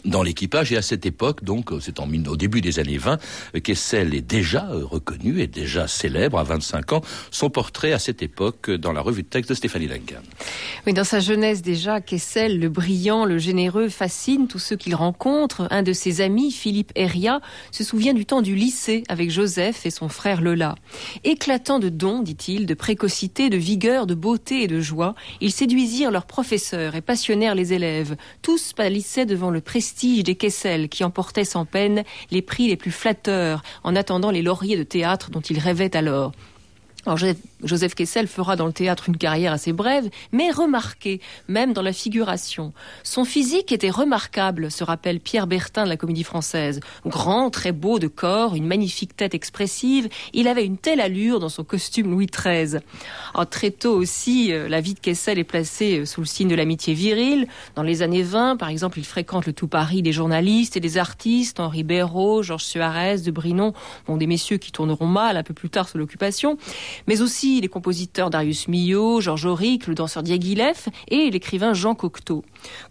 dans 0.06 0.24
l'équipage 0.24 0.72
et 0.72 0.78
à 0.78 0.82
cette 0.82 1.06
époque, 1.06 1.44
donc 1.44 1.70
c'est 1.82 2.00
en, 2.00 2.10
au 2.28 2.38
début 2.38 2.62
des 2.62 2.80
années 2.80 2.98
20, 2.98 3.18
Kessel 3.64 4.16
est 4.16 4.22
déjà 4.22 4.68
reconnu 4.72 5.42
et 5.42 5.48
déjà 5.48 5.88
célèbre 5.88 6.40
à 6.40 6.44
25 6.44 6.94
ans. 6.94 7.02
Son 7.30 7.50
portrait 7.50 7.92
à 7.92 8.00
cette 8.00 8.22
époque 8.22 8.72
dans 8.72 8.94
la 8.94 9.02
revue 9.02 9.24
de 9.24 9.28
texte 9.28 9.50
de 9.50 9.56
Stéphanie 9.56 9.88
Duncan. 9.88 10.22
Oui, 10.88 10.94
dans 10.94 11.04
sa 11.04 11.20
jeunesse 11.20 11.62
déjà, 11.62 12.02
Kessel, 12.02 12.60
le 12.60 12.70
brillant, 12.70 13.26
le 13.26 13.38
généreux, 13.38 13.90
fascine 13.90 14.48
tous 14.48 14.60
ceux 14.60 14.76
qu'il 14.76 14.96
rencontre. 14.96 15.68
Un 15.72 15.84
de 15.84 15.94
ses 15.94 16.22
amis, 16.22 16.52
Philippe 16.52 16.92
Heria, 16.96 17.42
se 17.72 17.84
souvient 17.84 18.14
du 18.14 18.26
temps 18.26 18.42
du 18.42 18.56
lycée 18.56 19.04
avec 19.10 19.30
Joseph 19.30 19.86
et 19.86 19.92
son 19.92 20.10
frère 20.10 20.42
Lola. 20.42 20.76
Éclatant 21.24 21.80
de 21.80 21.90
dons, 21.90 22.22
dit-il, 22.22 22.66
de 22.66 22.74
précocité, 22.74 23.50
de 23.50 23.58
vigueur, 23.58 24.08
de 24.08 24.16
beauté 24.16 24.64
et 24.64 24.68
de 24.68 24.80
joie, 24.80 25.16
ils 25.42 25.52
séduisirent 25.52 26.12
leurs 26.12 26.26
professeurs 26.26 26.96
et 26.96 27.02
passionnèrent 27.02 27.56
les 27.56 27.74
élèves. 27.74 28.16
Tous 28.42 28.74
pâlissaient 28.74 29.26
devant 29.26 29.50
le 29.50 29.62
des 30.24 30.36
Kessel 30.36 30.90
qui 30.90 31.04
emportaient 31.04 31.46
sans 31.46 31.66
peine 31.66 32.04
les 32.30 32.42
prix 32.42 32.68
les 32.68 32.78
plus 32.78 32.92
flatteurs 32.92 33.64
en 33.84 33.96
attendant 33.96 34.32
les 34.32 34.42
lauriers 34.42 34.78
de 34.78 34.84
théâtre 34.84 35.32
dont 35.32 35.42
ils 35.42 35.60
rêvaient 35.60 35.96
alors. 35.96 36.32
Alors 37.06 37.18
Joseph 37.64 37.96
Kessel 37.96 38.28
fera 38.28 38.56
dans 38.56 38.68
le 38.68 38.74
théâtre 38.74 39.10
une 39.10 39.18
carrière 39.18 39.54
assez 39.54 39.74
brève, 39.74 40.10
mais 40.32 40.52
remarquée, 40.52 41.20
même 41.48 41.74
dans 41.74 41.82
la 41.82 41.94
figuration. 41.94 42.74
Son 43.04 43.26
physique 43.26 43.72
était 43.72 43.90
remarquable, 43.90 44.70
se 44.70 44.84
rappelle 44.84 45.20
Pierre 45.20 45.48
Bertin 45.48 45.86
de 45.86 45.90
la 45.90 45.98
Comédie 45.98 46.24
Française. 46.24 46.80
Grand, 47.06 47.50
très 47.50 47.72
beau 47.72 47.98
de 47.98 48.08
corps, 48.08 48.56
une 48.56 48.68
magnifique 48.68 49.16
tête 49.16 49.34
expressive, 49.34 50.10
il 50.34 50.48
avait 50.48 50.66
une 50.66 50.78
telle 50.78 51.02
allure 51.02 51.40
dans 51.40 51.50
son 51.50 51.64
costume 51.64 52.12
Louis 52.12 52.28
XIII. 52.28 52.80
Très 53.50 53.72
tôt 53.72 53.94
aussi, 53.94 54.54
euh, 54.54 54.70
la 54.70 54.82
vie 54.82 54.94
de 54.94 55.00
Kessel 55.00 55.40
est 55.40 55.44
placée 55.44 56.00
euh, 56.00 56.06
sous 56.06 56.22
le 56.22 56.28
signe 56.28 56.48
de 56.48 56.56
l'amitié 56.56 56.94
virile. 56.94 57.48
Dans 57.76 57.84
les 57.84 58.02
années 58.02 58.22
20, 58.22 58.58
par 58.58 58.70
exemple, 58.70 59.00
il 59.00 59.06
fréquente 59.06 59.46
le 59.46 59.54
tout 59.54 59.68
Paris 59.68 60.02
des 60.02 60.12
journalistes 60.12 60.78
et 60.78 60.80
des 60.80 60.98
artistes, 60.98 61.60
Henri 61.60 61.84
Béraud, 61.84 62.44
Georges 62.44 62.64
Suarez, 62.64 63.18
de 63.18 63.32
Brinon, 63.32 63.74
bon, 64.08 64.18
des 64.18 64.28
messieurs 64.28 64.58
qui 64.58 64.72
tourneront 64.72 65.08
mal 65.08 65.38
un 65.38 65.44
peu 65.44 65.54
plus 65.54 65.70
tard 65.70 65.90
sous 65.90 65.98
l'occupation 65.98 66.58
mais 67.08 67.22
aussi 67.22 67.62
les 67.62 67.68
compositeurs 67.68 68.30
Darius 68.30 68.68
Milhaud, 68.68 69.22
Georges 69.22 69.46
Auric, 69.46 69.88
le 69.88 69.96
danseur 69.96 70.24
Diaghilev 70.24 70.88
et 71.10 71.30
l'écrivain 71.30 71.74
Jean 71.74 71.96
Cocteau. 71.96 72.44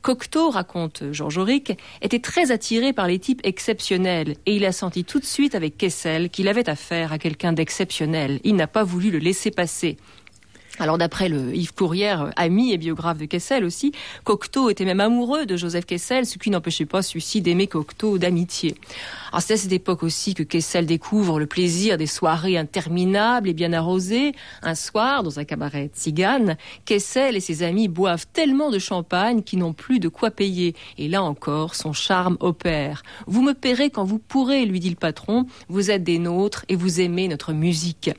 Cocteau, 0.03 0.51
raconte 0.51 1.05
Georges 1.13 1.39
Auric, 1.39 1.73
était 2.03 2.19
très 2.19 2.51
attiré 2.51 2.93
par 2.93 3.07
les 3.07 3.19
types 3.19 3.41
exceptionnels 3.45 4.37
et 4.47 4.57
il 4.57 4.65
a 4.65 4.73
senti 4.73 5.05
tout 5.05 5.19
de 5.19 5.25
suite 5.25 5.55
avec 5.55 5.77
Kessel 5.77 6.31
qu'il 6.31 6.49
avait 6.49 6.69
affaire 6.69 7.13
à 7.13 7.19
quelqu'un 7.19 7.53
d'exceptionnel. 7.53 8.41
Il 8.45 8.57
n'a 8.57 8.67
pas 8.67 8.85
voulu 8.85 9.11
le 9.11 9.19
laisser 9.19 9.51
passer. 9.51 9.97
Alors 10.81 10.97
d'après 10.97 11.29
le 11.29 11.55
Yves 11.55 11.75
Courrière, 11.75 12.31
ami 12.37 12.73
et 12.73 12.79
biographe 12.79 13.19
de 13.19 13.27
Kessel 13.27 13.67
aussi, 13.67 13.93
Cocteau 14.25 14.71
était 14.71 14.87
même 14.87 15.01
amoureux 15.01 15.45
de 15.45 15.55
Joseph 15.59 15.85
Kessel, 15.85 16.25
ce 16.25 16.39
qui 16.39 16.49
n'empêchait 16.49 16.87
pas 16.87 17.03
celui-ci 17.03 17.43
d'aimer 17.43 17.67
Cocteau 17.67 18.17
d'amitié. 18.17 18.75
Alors 19.31 19.43
c'est 19.43 19.53
à 19.53 19.57
cette 19.59 19.73
époque 19.73 20.03
aussi 20.03 20.33
que 20.33 20.43
Kessel 20.43 20.87
découvre 20.87 21.39
le 21.39 21.45
plaisir 21.45 21.99
des 21.99 22.07
soirées 22.07 22.57
interminables 22.57 23.51
et 23.51 23.53
bien 23.53 23.75
arrosées. 23.75 24.33
Un 24.63 24.75
soir, 24.75 25.23
dans 25.23 25.39
un 25.39 25.45
cabaret 25.45 25.91
tzigane, 25.95 26.57
Kessel 26.87 27.37
et 27.37 27.41
ses 27.41 27.63
amis 27.63 27.89
boivent 27.89 28.27
tellement 28.33 28.71
de 28.71 28.79
champagne 28.79 29.43
qu'ils 29.43 29.59
n'ont 29.59 29.75
plus 29.75 30.01
de 30.01 30.09
quoi 30.09 30.31
payer. 30.31 30.75
Et 30.97 31.09
là 31.09 31.23
encore, 31.23 31.75
son 31.75 31.93
charme 31.93 32.39
opère. 32.41 33.03
Vous 33.27 33.43
me 33.43 33.53
paierez 33.53 33.91
quand 33.91 34.05
vous 34.05 34.19
pourrez, 34.19 34.65
lui 34.65 34.81
dit 34.81 34.89
le 34.89 34.97
patron. 34.97 35.45
Vous 35.69 35.91
êtes 35.91 36.05
des 36.05 36.19
nôtres 36.19 36.65
et 36.71 36.75
vous 36.75 37.03
aimez 37.03 37.29
notre 37.29 37.53
musique. 37.53 38.11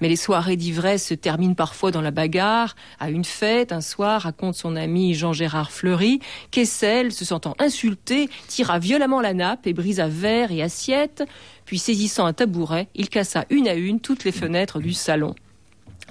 Mais 0.00 0.08
les 0.08 0.16
soirées 0.16 0.56
d'ivresse 0.56 1.06
se 1.06 1.14
terminent 1.14 1.54
parfois 1.54 1.92
la 2.00 2.10
bagarre, 2.10 2.76
à 2.98 3.10
une 3.10 3.24
fête, 3.24 3.72
un 3.72 3.80
soir, 3.80 4.22
raconte 4.22 4.54
son 4.54 4.76
ami 4.76 5.14
Jean-Gérard 5.14 5.70
Fleury, 5.70 6.20
Kessel, 6.50 7.12
se 7.12 7.24
sentant 7.24 7.54
insulté, 7.58 8.28
tira 8.48 8.78
violemment 8.78 9.20
la 9.20 9.34
nappe 9.34 9.66
et 9.66 9.72
brisa 9.72 10.08
verre 10.08 10.52
et 10.52 10.62
assiette, 10.62 11.24
puis 11.64 11.78
saisissant 11.78 12.26
un 12.26 12.32
tabouret, 12.32 12.88
il 12.94 13.08
cassa 13.08 13.44
une 13.50 13.68
à 13.68 13.74
une 13.74 14.00
toutes 14.00 14.24
les 14.24 14.32
fenêtres 14.32 14.80
du 14.80 14.92
salon 14.92 15.34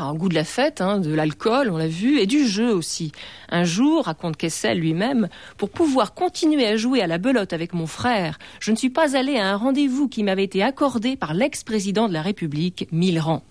un 0.04 0.14
goût 0.14 0.30
de 0.30 0.36
la 0.36 0.44
fête, 0.44 0.82
hein, 0.82 1.00
de 1.00 1.14
l'alcool, 1.14 1.70
on 1.72 1.78
l'a 1.78 1.88
vu, 1.88 2.20
et 2.20 2.26
du 2.26 2.48
jeu 2.48 2.74
aussi. 2.74 3.12
Un 3.50 3.64
jour, 3.64 4.06
raconte 4.06 4.38
Kessel 4.38 4.80
lui-même, 4.80 5.28
pour 5.58 5.70
pouvoir 5.70 6.14
continuer 6.14 6.68
à 6.68 6.78
jouer 6.78 7.02
à 7.02 7.08
la 7.08 7.18
belote 7.18 7.54
avec 7.54 7.74
mon 7.74 7.88
frère, 7.88 8.40
je 8.60 8.72
ne 8.72 8.76
suis 8.76 8.90
pas 8.90 9.18
allé 9.18 9.38
à 9.38 9.48
un 9.50 9.56
rendez-vous 9.56 10.08
qui 10.08 10.24
m'avait 10.24 10.44
été 10.44 10.64
accordé 10.64 11.16
par 11.16 11.34
l'ex-président 11.34 12.08
de 12.08 12.14
la 12.14 12.22
République, 12.22 12.88
Millerand. 12.92 13.44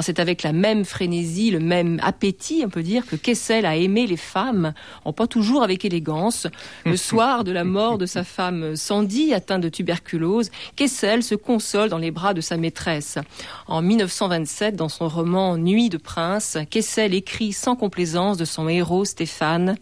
C'est 0.00 0.18
avec 0.18 0.42
la 0.42 0.52
même 0.52 0.84
frénésie, 0.84 1.50
le 1.50 1.60
même 1.60 2.00
appétit, 2.02 2.62
on 2.64 2.70
peut 2.70 2.82
dire, 2.82 3.06
que 3.06 3.16
Kessel 3.16 3.66
a 3.66 3.76
aimé 3.76 4.06
les 4.06 4.16
femmes, 4.16 4.72
en 5.04 5.12
pas 5.12 5.26
toujours 5.26 5.62
avec 5.62 5.84
élégance. 5.84 6.46
Le 6.84 6.96
soir 6.96 7.44
de 7.44 7.52
la 7.52 7.64
mort 7.64 7.98
de 7.98 8.06
sa 8.06 8.24
femme 8.24 8.76
Sandy, 8.76 9.34
atteinte 9.34 9.62
de 9.62 9.68
tuberculose, 9.68 10.50
Kessel 10.74 11.22
se 11.22 11.34
console 11.34 11.88
dans 11.88 11.98
les 11.98 12.10
bras 12.10 12.34
de 12.34 12.40
sa 12.40 12.56
maîtresse. 12.56 13.18
En 13.66 13.82
1927, 13.82 14.76
dans 14.76 14.88
son 14.88 15.08
roman 15.08 15.56
Nuit 15.56 15.75
de 15.76 15.98
prince, 15.98 16.56
Kessel 16.70 17.14
écrit 17.14 17.52
sans 17.52 17.76
complaisance 17.76 18.38
de 18.38 18.44
son 18.44 18.68
héros 18.68 19.04
Stéphane 19.04 19.76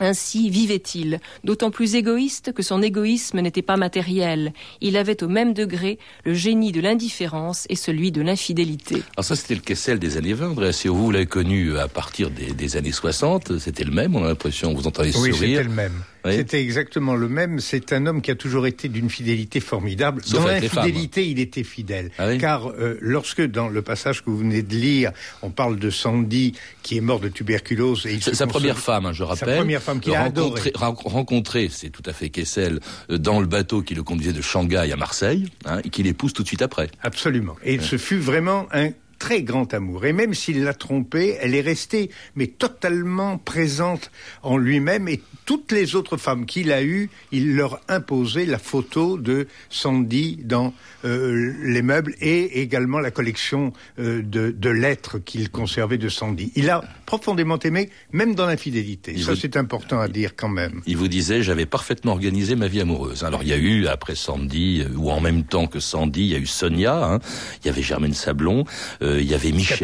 ainsi 0.00 0.50
vivait-il, 0.50 1.20
d'autant 1.44 1.70
plus 1.70 1.94
égoïste 1.94 2.52
que 2.52 2.64
son 2.64 2.82
égoïsme 2.82 3.40
n'était 3.40 3.62
pas 3.62 3.76
matériel. 3.76 4.52
Il 4.80 4.96
avait 4.96 5.22
au 5.22 5.28
même 5.28 5.54
degré 5.54 6.00
le 6.24 6.34
génie 6.34 6.72
de 6.72 6.80
l'indifférence 6.80 7.66
et 7.68 7.76
celui 7.76 8.10
de 8.10 8.20
l'infidélité. 8.20 9.04
Alors 9.16 9.24
ça, 9.24 9.36
c'était 9.36 9.54
le 9.54 9.60
Kessel 9.60 10.00
des 10.00 10.16
années 10.16 10.32
20, 10.32 10.50
André. 10.50 10.72
Si 10.72 10.88
vous 10.88 11.12
l'avez 11.12 11.26
connu 11.26 11.78
à 11.78 11.86
partir 11.86 12.28
des, 12.30 12.76
années 12.76 12.90
60, 12.90 13.58
c'était 13.60 13.84
le 13.84 13.92
même, 13.92 14.16
on 14.16 14.24
a 14.24 14.28
l'impression, 14.28 14.74
vous 14.74 14.88
entendez 14.88 15.16
oui, 15.16 15.32
sourire. 15.32 15.34
Oui, 15.40 15.48
c'était 15.48 15.62
le 15.62 15.70
même. 15.70 16.02
C'était 16.24 16.62
exactement 16.62 17.14
le 17.14 17.28
même. 17.28 17.60
C'est 17.60 17.92
un 17.92 18.06
homme 18.06 18.22
qui 18.22 18.30
a 18.30 18.34
toujours 18.34 18.66
été 18.66 18.88
d'une 18.88 19.10
fidélité 19.10 19.60
formidable. 19.60 20.22
dans 20.32 20.46
l'infidélité, 20.46 21.28
il 21.28 21.38
était 21.38 21.64
fidèle. 21.64 22.10
Ah 22.18 22.36
Car 22.36 22.68
euh, 22.68 22.96
lorsque, 23.00 23.42
dans 23.42 23.68
le 23.68 23.82
passage 23.82 24.22
que 24.22 24.30
vous 24.30 24.38
venez 24.38 24.62
de 24.62 24.74
lire, 24.74 25.12
on 25.42 25.50
parle 25.50 25.78
de 25.78 25.90
Sandy 25.90 26.54
qui 26.82 26.96
est 26.96 27.00
mort 27.00 27.20
de 27.20 27.28
tuberculose. 27.28 28.06
Et 28.06 28.20
sa 28.20 28.46
première 28.46 28.78
femme, 28.78 29.06
hein, 29.06 29.12
je 29.12 29.22
rappelle. 29.22 29.48
Sa 29.48 29.56
première 29.56 29.82
femme 29.82 30.00
qu'il 30.00 30.14
a 30.14 30.24
rencontré, 30.24 30.72
rencontré, 30.74 31.68
c'est 31.70 31.90
tout 31.90 32.02
à 32.06 32.12
fait 32.12 32.30
Kessel, 32.30 32.80
euh, 33.10 33.18
dans 33.18 33.40
le 33.40 33.46
bateau 33.46 33.82
qui 33.82 33.94
le 33.94 34.02
conduisait 34.02 34.32
de 34.32 34.42
Shanghai 34.42 34.90
à 34.92 34.96
Marseille, 34.96 35.48
hein, 35.66 35.80
et 35.84 35.90
qu'il 35.90 36.06
épouse 36.06 36.32
tout 36.32 36.42
de 36.42 36.48
suite 36.48 36.62
après. 36.62 36.88
Absolument. 37.02 37.56
Et 37.64 37.78
ce 37.78 37.98
fut 37.98 38.18
vraiment 38.18 38.66
un 38.72 38.90
très 39.24 39.42
grand 39.42 39.72
amour. 39.72 40.04
Et 40.04 40.12
même 40.12 40.34
s'il 40.34 40.64
l'a 40.64 40.74
trompée, 40.74 41.38
elle 41.40 41.54
est 41.54 41.62
restée, 41.62 42.10
mais 42.36 42.46
totalement 42.46 43.38
présente 43.38 44.10
en 44.42 44.58
lui-même. 44.58 45.08
Et 45.08 45.22
toutes 45.46 45.72
les 45.72 45.94
autres 45.94 46.18
femmes 46.18 46.44
qu'il 46.44 46.70
a 46.70 46.82
eues, 46.82 47.08
il 47.32 47.56
leur 47.56 47.80
imposait 47.88 48.44
la 48.44 48.58
photo 48.58 49.16
de 49.16 49.46
Sandy 49.70 50.40
dans 50.44 50.74
euh, 51.06 51.54
les 51.62 51.80
meubles 51.80 52.14
et 52.20 52.60
également 52.60 53.00
la 53.00 53.10
collection 53.10 53.72
euh, 53.98 54.20
de, 54.22 54.50
de, 54.50 54.68
lettres 54.68 55.18
qu'il 55.18 55.50
conservait 55.50 55.96
de 55.96 56.10
Sandy. 56.10 56.52
Il 56.54 56.68
a 56.68 56.82
profondément 57.06 57.58
aimé, 57.58 57.88
même 58.12 58.34
dans 58.34 58.46
l'infidélité. 58.46 59.16
Ça, 59.18 59.34
c'est 59.36 59.56
important 59.56 60.00
à 60.00 60.08
dire 60.08 60.36
quand 60.36 60.48
même. 60.48 60.82
Il 60.86 60.98
vous 60.98 61.08
disait, 61.08 61.42
j'avais 61.42 61.66
parfaitement 61.66 62.12
organisé 62.12 62.56
ma 62.56 62.68
vie 62.68 62.80
amoureuse. 62.80 63.24
Alors, 63.24 63.42
il 63.42 63.48
y 63.48 63.52
a 63.54 63.58
eu, 63.58 63.86
après 63.86 64.16
Sandy, 64.16 64.82
euh, 64.82 64.96
ou 64.96 65.10
en 65.10 65.20
même 65.20 65.44
temps 65.44 65.66
que 65.66 65.80
Sandy, 65.80 66.20
il 66.20 66.32
y 66.32 66.34
a 66.34 66.38
eu 66.38 66.46
Sonia, 66.46 67.04
hein, 67.04 67.20
il 67.62 67.68
y 67.68 67.70
avait 67.70 67.82
Germaine 67.82 68.14
Sablon, 68.14 68.64
euh, 69.02 69.13
il 69.20 69.30
y 69.30 69.34
avait 69.34 69.52
Michel. 69.52 69.78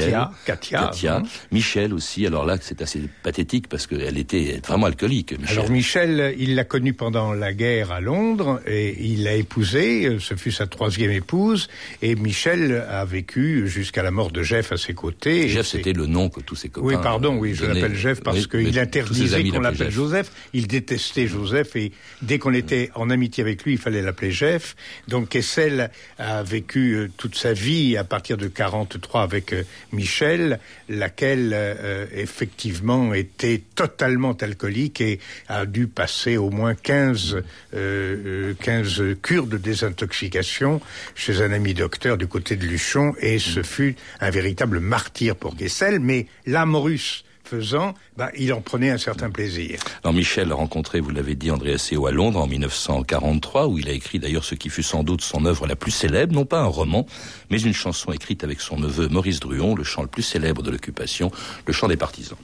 Katia. 0.45 0.81
Katia. 0.81 1.17
Hein. 1.17 1.23
Michel 1.53 1.95
aussi. 1.95 2.27
Alors 2.27 2.45
là, 2.45 2.57
c'est 2.61 2.83
assez 2.83 3.03
pathétique 3.23 3.69
parce 3.69 3.87
qu'elle 3.87 4.19
était 4.19 4.61
vraiment 4.67 4.87
alcoolique. 4.87 5.39
Michel. 5.39 5.59
Alors 5.59 5.71
Michel, 5.71 6.35
il 6.39 6.55
l'a 6.55 6.65
connue 6.65 6.93
pendant 6.93 7.33
la 7.33 7.53
guerre 7.53 7.93
à 7.93 8.01
Londres 8.01 8.61
et 8.67 8.97
il 9.01 9.25
l'a 9.25 9.35
épousée. 9.35 10.19
Ce 10.21 10.35
fut 10.35 10.53
sa 10.53 10.67
troisième 10.67 11.11
épouse. 11.11 11.69
Et 12.03 12.15
Michel 12.15 12.85
a 12.89 13.05
vécu 13.05 13.69
jusqu'à 13.69 14.03
la 14.03 14.11
mort 14.11 14.31
de 14.31 14.43
Jeff 14.43 14.73
à 14.73 14.77
ses 14.77 14.95
côtés. 14.95 15.49
Jeff, 15.49 15.67
c'était 15.67 15.93
le 15.93 16.07
nom 16.07 16.29
que 16.29 16.41
tous 16.41 16.57
ses 16.57 16.69
copains. 16.69 16.87
Oui, 16.87 16.95
pardon, 17.03 17.37
oui, 17.37 17.55
je 17.55 17.65
l'appelle 17.65 17.95
Jeff 17.95 18.23
parce 18.23 18.47
qu'il 18.47 18.79
interdisait 18.79 19.45
qu'on 19.49 19.61
l'appelle 19.61 19.91
Joseph. 19.91 20.31
Il 20.53 20.67
détestait 20.67 21.27
Joseph 21.27 21.77
et 21.77 21.93
dès 22.23 22.39
qu'on 22.39 22.55
était 22.55 22.91
en 22.95 23.11
amitié 23.11 23.43
avec 23.43 23.65
lui, 23.65 23.73
il 23.73 23.79
fallait 23.79 24.03
l'appeler 24.03 24.31
Jeff. 24.31 24.77
Donc 25.09 25.29
Kessel 25.31 25.91
a 26.19 26.43
vécu 26.43 26.95
euh, 26.95 27.09
toute 27.17 27.35
sa 27.35 27.53
vie 27.53 27.97
à 27.97 28.05
partir 28.05 28.37
de 28.37 28.49
43 28.49 29.20
avec 29.23 29.53
euh, 29.53 29.65
Michel, 29.93 30.59
laquelle 30.89 31.53
euh, 31.55 32.07
effectivement 32.15 33.15
était 33.15 33.63
totalement 33.75 34.33
alcoolique 34.33 35.01
et 35.01 35.21
a 35.49 35.67
dû 35.67 35.87
passer 35.87 36.37
au 36.37 36.51
moins 36.51 36.75
15, 36.75 37.43
15 37.73 39.03
cures 39.23 39.47
de 39.47 39.57
désintoxication 39.57 40.81
chez 41.15 41.43
un 41.43 41.53
ami 41.53 41.75
docteur 41.75 42.17
du 42.17 42.27
côté 42.27 42.57
de 42.57 42.67
Luchon 42.67 43.15
et 43.21 43.39
ce 43.39 43.63
fut 43.63 43.97
un 44.21 44.31
véritable 44.31 44.81
martyr 44.81 45.37
pour 45.37 45.57
Kessel, 45.57 46.01
mais 46.01 46.27
l'âme 46.47 46.77
russe 46.77 47.25
faisant, 47.51 47.95
bah, 48.17 48.31
il 48.39 48.53
en 48.53 48.61
prenait 48.61 48.91
un 48.91 48.99
certain 48.99 49.29
plaisir. 49.29 49.81
Alors 50.05 50.15
Michel 50.15 50.53
a 50.53 50.55
rencontré, 50.55 51.01
vous 51.01 51.11
l'avez 51.11 51.35
dit, 51.35 51.51
André 51.51 51.73
Asseo 51.73 52.07
à 52.07 52.13
Londres 52.13 52.39
en 52.39 52.47
1943, 52.47 53.67
où 53.67 53.79
il 53.79 53.89
a 53.89 53.93
écrit 53.93 54.21
d'ailleurs 54.21 54.45
ce 54.45 54.55
qui 54.55 54.69
fut 54.71 54.85
sans 54.85 55.03
doute 55.03 55.23
son 55.23 55.45
œuvre 55.47 55.67
la 55.67 55.75
plus 55.75 55.91
célèbre, 55.91 56.33
non 56.33 56.45
pas 56.45 56.61
un 56.61 56.67
roman, 56.67 57.07
mais 57.51 57.61
une 57.61 57.75
chanson 57.75 58.13
écrite 58.13 58.45
avec 58.45 58.61
son 58.61 58.79
neveu 58.79 59.09
Maurice 59.09 59.41
Druon, 59.41 59.75
le 59.75 59.83
chant 59.83 60.03
le 60.03 60.09
plus 60.09 60.23
célèbre 60.23 60.63
de 60.63 60.71
l'occupation, 60.71 61.33
le 61.67 61.73
chant 61.73 61.89
des 61.89 61.97
partisans. 61.97 62.39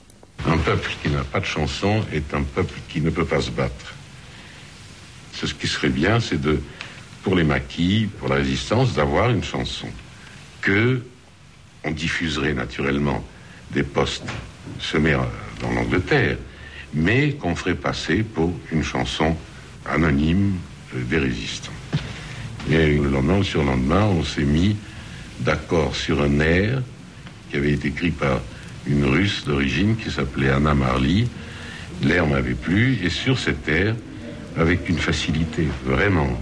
Un 0.45 0.57
peuple 0.57 0.91
qui 1.01 1.09
n'a 1.09 1.23
pas 1.23 1.39
de 1.39 1.45
chanson 1.45 2.03
est 2.11 2.33
un 2.33 2.43
peuple 2.43 2.75
qui 2.89 2.99
ne 2.99 3.09
peut 3.09 3.25
pas 3.25 3.41
se 3.41 3.51
battre. 3.51 3.93
Ce 5.33 5.45
qui 5.53 5.67
serait 5.67 5.89
bien, 5.89 6.19
c'est 6.19 6.41
de, 6.41 6.59
pour 7.23 7.35
les 7.35 7.43
maquis, 7.43 8.09
pour 8.19 8.27
la 8.27 8.35
résistance, 8.35 8.93
d'avoir 8.93 9.29
une 9.29 9.43
chanson 9.43 9.87
que 10.61 11.01
on 11.85 11.91
diffuserait 11.91 12.53
naturellement 12.53 13.23
des 13.71 13.83
postes 13.83 14.23
semés 14.79 15.17
dans 15.61 15.71
l'Angleterre, 15.71 16.37
mais 16.93 17.33
qu'on 17.33 17.55
ferait 17.55 17.75
passer 17.75 18.23
pour 18.23 18.53
une 18.71 18.83
chanson 18.83 19.35
anonyme 19.85 20.55
euh, 20.95 21.03
des 21.03 21.17
résistants. 21.17 21.71
Et 22.69 22.97
le 22.97 23.09
lendemain 23.09 23.37
ou 23.37 23.43
sur 23.43 23.61
le 23.61 23.69
lendemain, 23.69 24.05
on 24.05 24.23
s'est 24.23 24.43
mis 24.43 24.75
d'accord 25.39 25.95
sur 25.95 26.21
un 26.21 26.39
air 26.39 26.81
qui 27.49 27.57
avait 27.57 27.71
été 27.71 27.89
écrit 27.89 28.11
par 28.11 28.41
une 28.87 29.05
russe 29.05 29.43
d'origine 29.45 29.95
qui 29.95 30.11
s'appelait 30.11 30.49
Anna 30.49 30.73
Marley. 30.73 31.27
L'air 32.03 32.27
m'avait 32.27 32.53
plu, 32.53 32.99
et 33.03 33.09
sur 33.09 33.39
cet 33.39 33.67
air, 33.67 33.95
avec 34.57 34.89
une 34.89 34.97
facilité 34.97 35.67
vraiment 35.85 36.39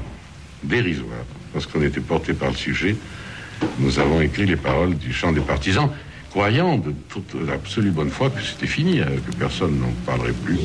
dérisoire, 0.64 1.26
parce 1.54 1.66
qu'on 1.66 1.82
était 1.82 2.02
porté 2.02 2.34
par 2.34 2.50
le 2.50 2.56
sujet, 2.56 2.96
nous 3.80 4.00
avons 4.00 4.22
écrit 4.22 4.46
les 4.46 4.56
paroles 4.56 4.96
du 4.96 5.14
chant 5.14 5.32
des 5.32 5.42
partisans, 5.42 5.90
croyant 6.36 6.78
de 6.78 6.94
toute 7.08 7.34
absolue 7.50 7.92
bonne 7.92 8.10
foi 8.10 8.30
que 8.30 8.42
c'était 8.42 8.68
fini, 8.68 9.00
euh, 9.00 9.06
que 9.26 9.34
personne 9.38 9.80
n'en 9.80 9.94
parlerait 10.06 10.34
plus. 10.34 10.60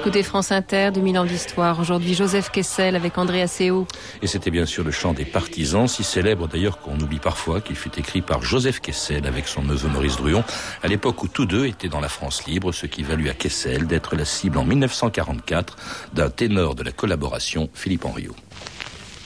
Écoutez 0.00 0.22
France 0.22 0.50
Inter, 0.50 0.92
2000 0.94 1.18
ans 1.18 1.24
d'histoire. 1.26 1.78
Aujourd'hui, 1.78 2.14
Joseph 2.14 2.50
Kessel 2.50 2.96
avec 2.96 3.18
André 3.18 3.42
Asseo. 3.42 3.86
Et 4.22 4.26
c'était 4.26 4.50
bien 4.50 4.64
sûr 4.64 4.82
le 4.82 4.90
chant 4.90 5.12
des 5.12 5.26
partisans, 5.26 5.86
si 5.88 6.04
célèbre 6.04 6.48
d'ailleurs 6.48 6.80
qu'on 6.80 6.98
oublie 7.00 7.18
parfois 7.18 7.60
qu'il 7.60 7.76
fut 7.76 7.90
écrit 7.98 8.22
par 8.22 8.40
Joseph 8.40 8.80
Kessel 8.80 9.26
avec 9.26 9.46
son 9.46 9.62
neveu 9.62 9.90
Maurice 9.90 10.16
Druon, 10.16 10.42
à 10.82 10.88
l'époque 10.88 11.22
où 11.22 11.28
tous 11.28 11.44
deux 11.44 11.66
étaient 11.66 11.90
dans 11.90 12.00
la 12.00 12.08
France 12.08 12.46
libre, 12.46 12.72
ce 12.72 12.86
qui 12.86 13.02
valut 13.02 13.28
à 13.28 13.34
Kessel 13.34 13.86
d'être 13.86 14.16
la 14.16 14.24
cible 14.24 14.56
en 14.56 14.64
1944 14.64 15.76
d'un 16.14 16.30
ténor 16.30 16.74
de 16.74 16.82
la 16.82 16.92
collaboration, 16.92 17.68
Philippe 17.74 18.06
Henriot. 18.06 18.36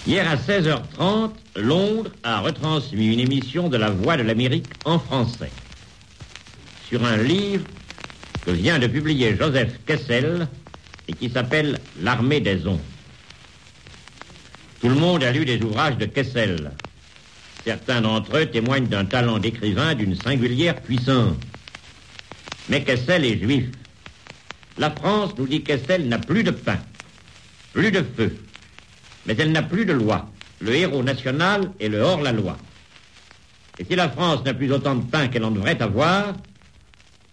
Hier 0.08 0.28
à 0.28 0.34
16h30, 0.34 1.30
Londres 1.54 2.10
a 2.24 2.40
retransmis 2.40 3.12
une 3.12 3.20
émission 3.20 3.68
de 3.68 3.76
La 3.76 3.90
Voix 3.90 4.16
de 4.16 4.24
l'Amérique 4.24 4.66
en 4.84 4.98
français 4.98 5.52
sur 6.88 7.04
un 7.04 7.16
livre 7.16 7.64
que 8.44 8.50
vient 8.50 8.80
de 8.80 8.88
publier 8.88 9.36
Joseph 9.36 9.78
Kessel 9.86 10.48
et 11.08 11.12
qui 11.12 11.30
s'appelle 11.30 11.78
L'armée 12.00 12.40
des 12.40 12.66
ondes. 12.66 12.80
Tout 14.80 14.88
le 14.88 14.94
monde 14.94 15.24
a 15.24 15.32
lu 15.32 15.44
des 15.44 15.60
ouvrages 15.62 15.96
de 15.96 16.06
Kessel. 16.06 16.70
Certains 17.64 18.02
d'entre 18.02 18.36
eux 18.36 18.46
témoignent 18.46 18.88
d'un 18.88 19.04
talent 19.04 19.38
d'écrivain 19.38 19.94
d'une 19.94 20.14
singulière 20.14 20.80
puissance. 20.82 21.36
Mais 22.68 22.82
Kessel 22.82 23.24
est 23.24 23.38
juif. 23.38 23.66
La 24.76 24.90
France, 24.90 25.32
nous 25.38 25.46
dit 25.46 25.62
Kessel, 25.62 26.08
n'a 26.08 26.18
plus 26.18 26.42
de 26.42 26.50
pain, 26.50 26.78
plus 27.72 27.90
de 27.90 28.02
feu, 28.16 28.36
mais 29.24 29.36
elle 29.38 29.52
n'a 29.52 29.62
plus 29.62 29.86
de 29.86 29.92
loi. 29.92 30.30
Le 30.60 30.74
héros 30.74 31.02
national 31.02 31.70
est 31.78 31.88
le 31.88 32.00
hors-la-loi. 32.00 32.56
Et 33.78 33.84
si 33.84 33.94
la 33.94 34.08
France 34.08 34.44
n'a 34.44 34.54
plus 34.54 34.72
autant 34.72 34.96
de 34.96 35.04
pain 35.04 35.28
qu'elle 35.28 35.44
en 35.44 35.50
devrait 35.50 35.80
avoir, 35.80 36.34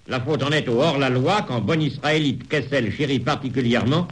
la 0.08 0.20
faute 0.20 0.44
en 0.44 0.52
est 0.52 0.68
au 0.68 0.82
hors-la-loi 0.82 1.44
qu'en 1.44 1.62
bon 1.62 1.82
israélite 1.82 2.48
Kessel 2.50 2.92
chérit 2.92 3.20
particulièrement 3.20 4.08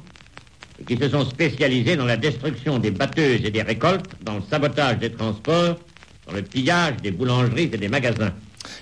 et 0.80 0.86
qui 0.86 0.98
se 0.98 1.10
sont 1.10 1.26
spécialisés 1.26 1.96
dans 1.96 2.06
la 2.06 2.18
destruction 2.18 2.80
des 2.80 2.92
batteuses 2.92 3.44
et 3.44 3.52
des 3.52 3.62
récoltes, 3.64 4.16
dans 4.22 4.36
le 4.36 4.42
sabotage 4.50 5.00
des 5.00 5.12
transports, 5.12 5.80
dans 6.26 6.34
le 6.34 6.42
pillage 6.42 7.02
des 7.02 7.12
boulangeries 7.12 7.70
et 7.74 7.78
des 7.78 7.90
magasins. 7.90 8.34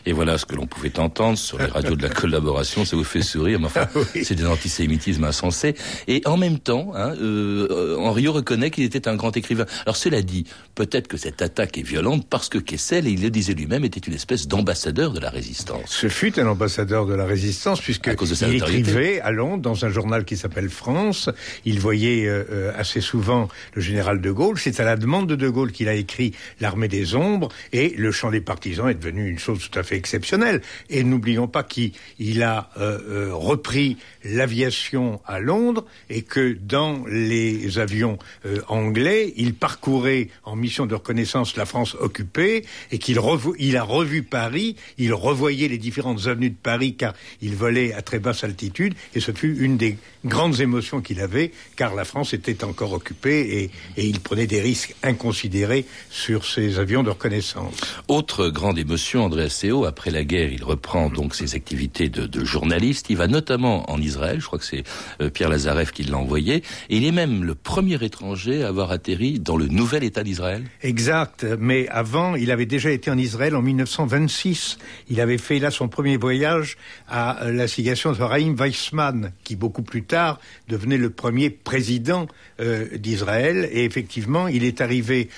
Et 0.08 0.14
voilà 0.14 0.38
ce 0.38 0.46
que 0.46 0.56
l'on 0.56 0.68
pouvait 0.68 0.98
entendre 1.00 1.38
sur 1.38 1.58
les 1.58 1.66
radios 1.66 1.98
de 1.98 2.02
la 2.02 2.08
collaboration. 2.08 2.86
Ça 2.86 2.96
vous 2.96 3.04
fait 3.04 3.22
sourire, 3.22 3.60
mais 3.60 3.66
enfin, 3.66 3.88
c'est 4.24 4.36
des 4.36 4.46
antisémitismes 4.46 5.26
insensés. 5.26 5.76
Et 6.08 6.22
en 6.24 6.38
même 6.38 6.60
temps, 6.60 6.94
hein, 6.96 7.14
euh, 7.22 7.98
Henriot 7.98 8.32
reconnaît 8.32 8.72
qu'il 8.72 8.86
était 8.86 9.10
un 9.10 9.18
grand 9.18 9.36
écrivain. 9.36 9.66
Alors 9.84 9.98
cela 9.98 10.22
dit, 10.22 10.46
peut-être 10.76 11.10
que 11.10 11.18
cette 11.18 11.42
attaque 11.42 11.78
est 11.78 11.82
violente 11.84 12.26
parce 12.30 12.48
que 12.48 12.58
Kessel, 12.58 13.06
et 13.06 13.12
il 13.12 13.22
le 13.22 13.30
disait 13.30 13.54
lui-même, 13.54 13.84
était 13.84 14.00
une 14.00 14.14
espèce 14.14 14.48
d'ambassadeur 14.48 15.12
de 15.12 15.20
la 15.20 15.30
résistance. 15.30 15.90
Ce 15.90 16.08
fut 16.08 16.40
un 16.40 16.48
ambassadeur 16.48 17.06
de 17.06 17.14
la 17.14 17.26
résistance 17.26 17.82
puisque 17.82 18.08
il 18.08 18.56
écrivait 18.56 19.20
à 19.20 19.32
Londres 19.32 19.62
dans 19.62 19.84
un 19.84 19.90
journal 19.90 20.24
qui 20.24 20.38
s'appelle 20.38 20.70
France. 20.70 21.30
Il 21.66 21.82
voyait 21.82 22.28
euh, 22.28 22.72
assez 22.78 23.02
souvent 23.02 23.50
le 23.74 23.82
général 23.82 24.22
de 24.22 24.32
Gaulle. 24.32 24.58
C'est 24.58 24.80
à 24.80 24.86
la 24.86 24.96
demande 24.96 25.28
de 25.28 25.36
de 25.36 25.50
Gaulle 25.50 25.74
qu'il 25.74 25.90
a 25.90 25.96
écrit 25.96 26.32
L'armée 26.62 26.88
des 26.88 27.14
ombres 27.14 27.50
et 27.74 27.94
le 27.98 28.14
chant 28.14 28.32
des 28.32 28.40
partisans 28.40 28.88
est 28.88 28.94
devenu 28.94 29.28
une 29.28 29.40
chose 29.40 29.60
tout 29.60 29.78
à 29.78 29.84
fait 29.84 29.97
exceptionnel. 29.98 30.62
Et 30.90 31.04
n'oublions 31.04 31.48
pas 31.48 31.64
qu'il 31.64 32.44
a 32.44 32.70
euh, 32.78 33.00
euh, 33.10 33.30
repris 33.34 33.98
l'aviation 34.24 35.20
à 35.26 35.40
Londres 35.40 35.86
et 36.10 36.22
que 36.22 36.54
dans 36.54 37.04
les 37.08 37.80
avions 37.80 38.18
euh, 38.46 38.62
anglais, 38.68 39.34
il 39.36 39.54
parcourait 39.54 40.30
en 40.44 40.56
mission 40.56 40.86
de 40.86 40.96
reconnaissance 40.96 41.56
la 41.58 41.66
France 41.66 41.96
occupée 42.00 42.66
et 42.92 43.00
qu'il 43.00 43.20
il 43.60 43.78
a 43.78 43.84
revu 43.84 44.24
Paris, 44.24 44.76
il 44.98 45.14
revoyait 45.14 45.68
les 45.68 45.78
différentes 45.78 46.28
avenues 46.28 46.52
de 46.52 46.56
Paris 46.56 46.96
car 46.96 47.14
il 47.42 47.56
volait 47.56 47.94
à 47.94 48.02
très 48.02 48.20
basse 48.20 48.44
altitude 48.44 48.94
et 49.16 49.20
ce 49.20 49.32
fut 49.32 49.58
une 49.60 49.78
des 49.78 49.98
grandes 50.26 50.60
émotions 50.60 51.02
qu'il 51.02 51.20
avait 51.20 51.52
car 51.76 51.96
la 51.96 52.06
France 52.06 52.34
était 52.34 52.64
encore 52.64 52.94
occupée 52.94 53.72
et, 53.96 54.02
et 54.02 54.06
il 54.06 54.20
prenait 54.20 54.48
des 54.48 54.62
risques 54.62 54.96
inconsidérés 55.04 55.86
sur 56.10 56.46
ses 56.46 56.80
avions 56.80 57.04
de 57.04 57.10
reconnaissance. 57.10 57.74
Autre 58.08 58.50
grande 58.50 58.78
émotion, 58.78 59.26
André 59.26 59.44
Asseo, 59.44 59.86
après 59.88 60.12
la 60.12 60.24
guerre, 60.24 60.52
il 60.52 60.64
reprend 60.64 61.10
donc 61.10 61.34
ses 61.36 61.56
activités 61.56 62.10
de, 62.10 62.46
journaliste. 62.46 63.08
Il 63.10 63.18
va 63.18 63.28
notamment 63.28 63.90
en 63.90 64.00
Israël. 64.02 64.40
Je 64.40 64.46
crois 64.46 64.60
que 64.60 64.66
c'est 64.66 64.84
euh, 65.22 65.30
Pierre 65.30 65.50
Lazareff 65.50 65.92
qui 65.92 66.04
l'a 66.04 66.18
envoyé. 66.18 66.64
Il 66.90 67.06
est 67.06 67.12
même 67.12 67.44
le 67.44 67.56
premier 67.56 68.04
étranger 68.04 68.64
à 68.64 68.68
avoir 68.68 68.92
atterri 68.92 69.40
dans 69.40 69.58
le 69.58 69.68
nouvel 69.68 70.04
État 70.04 70.24
d'Israël. 70.24 70.64
Exact. 70.82 71.46
Mais 71.60 71.88
avant, 71.90 72.36
il 72.36 72.52
avait 72.52 72.66
déjà 72.66 72.92
été 72.92 73.10
en 73.10 73.18
Israël 73.18 73.56
en 73.56 73.62
1926. 73.62 74.78
Il 75.10 75.20
avait 75.22 75.38
fait 75.38 75.60
là 75.60 75.72
son 75.72 75.88
premier 75.88 76.18
voyage 76.18 76.78
à 77.08 77.44
euh, 77.44 77.52
l'assignation 77.52 78.12
de 78.12 78.22
Raïm 78.22 78.56
Weissman, 78.56 79.32
qui 79.44 79.56
beaucoup 79.56 79.84
plus 79.84 80.04
tard 80.04 80.40
devenait 80.68 80.98
le 80.98 81.10
premier 81.10 81.50
président 81.50 82.28
euh, 82.60 82.98
d'Israël. 82.98 83.68
Et 83.72 83.84
effectivement, 83.86 84.48
il 84.48 84.64
est 84.64 84.82
arrivé 84.82 85.30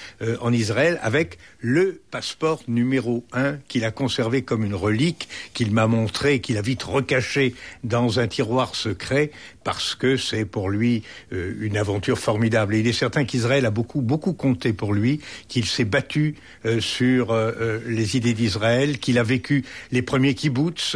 en 0.42 0.52
Israël 0.52 1.00
avec 1.02 1.38
le 1.60 2.02
passeport 2.12 2.62
numéro 2.68 3.24
un 3.34 3.58
qu'il 3.68 3.86
a 3.86 3.92
conservé 3.92 4.29
comme 4.38 4.64
une 4.64 4.76
relique, 4.76 5.28
qu'il 5.54 5.72
m'a 5.72 5.88
montré, 5.88 6.40
qu'il 6.40 6.58
a 6.58 6.62
vite 6.62 6.84
recaché 6.84 7.54
dans 7.84 8.20
un 8.20 8.28
tiroir 8.28 8.76
secret, 8.76 9.32
parce 9.64 9.96
que 9.96 10.18
c'est 10.18 10.46
pour 10.46 10.70
lui 10.70 11.04
euh, 11.34 11.54
une 11.60 11.78
aventure 11.78 12.18
formidable. 12.18 12.76
Et 12.76 12.80
il 12.80 12.88
est 12.88 12.94
certain 12.94 13.26
qu'Israël 13.26 13.66
a 13.66 13.72
beaucoup, 13.72 14.02
beaucoup 14.02 14.34
compté 14.34 14.74
pour 14.74 14.94
lui, 14.94 15.20
qu'il 15.48 15.66
s'est 15.66 15.86
battu 15.86 16.36
euh, 16.66 16.80
sur 16.80 17.32
euh, 17.32 17.80
les 17.86 18.18
idées 18.18 18.34
d'Israël, 18.34 19.00
qu'il 19.00 19.18
a 19.18 19.24
vécu 19.24 19.66
les 19.92 20.02
premiers 20.02 20.34
kibbutz, 20.34 20.96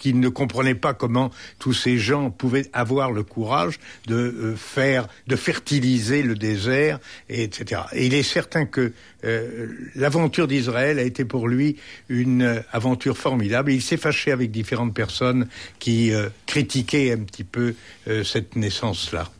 qu'il 0.00 0.20
ne 0.20 0.28
comprenait 0.28 0.74
pas 0.74 0.94
comment 0.94 1.30
tous 1.58 1.72
ces 1.72 1.98
gens 1.98 2.30
pouvaient 2.30 2.70
avoir 2.72 3.12
le 3.12 3.22
courage 3.22 3.78
de 4.06 4.54
faire, 4.56 5.08
de 5.26 5.36
fertiliser 5.36 6.22
le 6.22 6.34
désert, 6.34 6.98
et 7.28 7.42
etc. 7.42 7.82
Et 7.92 8.06
il 8.06 8.14
est 8.14 8.22
certain 8.22 8.66
que 8.66 8.92
l'aventure 9.94 10.46
d'Israël 10.46 10.98
a 10.98 11.02
été 11.02 11.24
pour 11.24 11.48
lui 11.48 11.76
une 12.08 12.62
aventure 12.72 13.16
formidable. 13.16 13.72
Il 13.72 13.82
s'est 13.82 13.96
fâché 13.96 14.30
avec 14.32 14.50
différentes 14.50 14.94
personnes 14.94 15.48
qui 15.78 16.12
critiquaient 16.46 17.12
un 17.12 17.18
petit 17.18 17.44
peu 17.44 17.74
euh, 18.08 18.24
cette 18.24 18.56
naissance-là. 18.56 19.30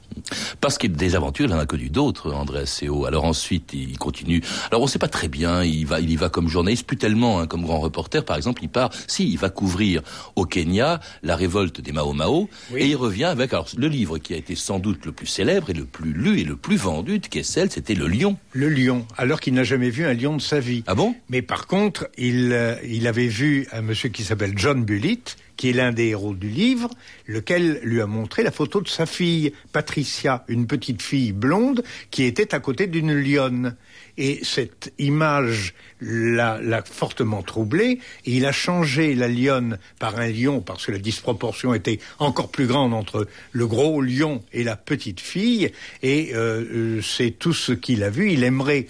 Parce 0.60 0.78
qu'il 0.78 0.92
des 0.92 1.14
aventures, 1.14 1.46
il 1.46 1.52
en 1.52 1.58
a 1.58 1.66
connu 1.66 1.88
d'autres, 1.88 2.32
André 2.32 2.60
Asseo. 2.60 3.06
Alors 3.06 3.24
ensuite, 3.24 3.72
il 3.72 3.98
continue. 3.98 4.42
Alors 4.70 4.82
on 4.82 4.86
ne 4.86 4.90
sait 4.90 4.98
pas 4.98 5.08
très 5.08 5.28
bien, 5.28 5.62
il, 5.62 5.86
va, 5.86 6.00
il 6.00 6.10
y 6.10 6.16
va 6.16 6.28
comme 6.28 6.48
journaliste, 6.48 6.86
plus 6.86 6.96
tellement 6.96 7.40
hein, 7.40 7.46
comme 7.46 7.62
grand 7.62 7.78
reporter. 7.78 8.24
Par 8.24 8.36
exemple, 8.36 8.62
il 8.62 8.68
part, 8.68 8.90
si, 9.06 9.28
il 9.28 9.38
va 9.38 9.50
couvrir 9.50 10.02
au 10.34 10.44
Kenya 10.44 11.00
la 11.22 11.36
révolte 11.36 11.80
des 11.80 11.92
Mao 11.92 12.12
Mao, 12.12 12.48
oui. 12.72 12.80
et 12.80 12.86
il 12.86 12.96
revient 12.96 13.24
avec 13.24 13.52
alors, 13.52 13.68
le 13.76 13.88
livre 13.88 14.18
qui 14.18 14.34
a 14.34 14.36
été 14.36 14.54
sans 14.54 14.78
doute 14.78 15.04
le 15.04 15.12
plus 15.12 15.26
célèbre 15.26 15.70
et 15.70 15.74
le 15.74 15.84
plus 15.84 16.12
lu 16.12 16.40
et 16.40 16.44
le 16.44 16.56
plus 16.56 16.76
vendu 16.76 17.18
de 17.18 17.26
Kessel, 17.26 17.70
c'était 17.70 17.94
Le 17.94 18.08
Lion. 18.08 18.36
Le 18.52 18.68
Lion, 18.68 19.06
alors 19.16 19.40
qu'il 19.40 19.54
n'a 19.54 19.64
jamais 19.64 19.90
vu 19.90 20.04
un 20.06 20.14
lion 20.14 20.36
de 20.36 20.42
sa 20.42 20.60
vie. 20.60 20.82
Ah 20.86 20.94
bon? 20.94 21.14
Mais 21.28 21.42
par 21.42 21.66
contre, 21.66 22.08
il, 22.16 22.52
euh, 22.52 22.74
il 22.84 23.06
avait 23.06 23.28
vu 23.28 23.66
un 23.72 23.82
monsieur 23.82 24.08
qui 24.08 24.24
s'appelle 24.24 24.52
John 24.56 24.84
Bullitt, 24.84 25.36
qui 25.56 25.70
est 25.70 25.72
l'un 25.72 25.92
des 25.92 26.08
héros 26.08 26.34
du 26.34 26.48
livre, 26.48 26.90
lequel 27.26 27.80
lui 27.82 28.00
a 28.00 28.06
montré 28.06 28.42
la 28.42 28.50
photo 28.50 28.80
de 28.80 28.88
sa 28.88 29.06
fille, 29.06 29.52
Patricia, 29.72 30.44
une 30.48 30.66
petite 30.66 31.02
fille 31.02 31.32
blonde 31.32 31.82
qui 32.10 32.24
était 32.24 32.54
à 32.54 32.60
côté 32.60 32.86
d'une 32.86 33.14
lionne. 33.14 33.76
Et 34.18 34.40
cette 34.42 34.94
image 34.98 35.74
l'a, 36.00 36.58
fortement 36.84 37.42
troublé. 37.42 38.00
Et 38.24 38.32
il 38.36 38.46
a 38.46 38.52
changé 38.52 39.14
la 39.14 39.28
lionne 39.28 39.78
par 39.98 40.18
un 40.18 40.28
lion 40.28 40.60
parce 40.60 40.86
que 40.86 40.92
la 40.92 40.98
disproportion 40.98 41.74
était 41.74 41.98
encore 42.18 42.50
plus 42.50 42.66
grande 42.66 42.94
entre 42.94 43.28
le 43.52 43.66
gros 43.66 44.00
lion 44.00 44.42
et 44.52 44.64
la 44.64 44.76
petite 44.76 45.20
fille. 45.20 45.70
Et 46.02 46.32
euh, 46.34 46.64
euh 46.72 47.00
c'est 47.02 47.30
tout 47.30 47.52
ce 47.52 47.72
qu'il 47.72 48.02
a 48.02 48.10
vu. 48.10 48.32
Il 48.32 48.42
aimerait 48.42 48.86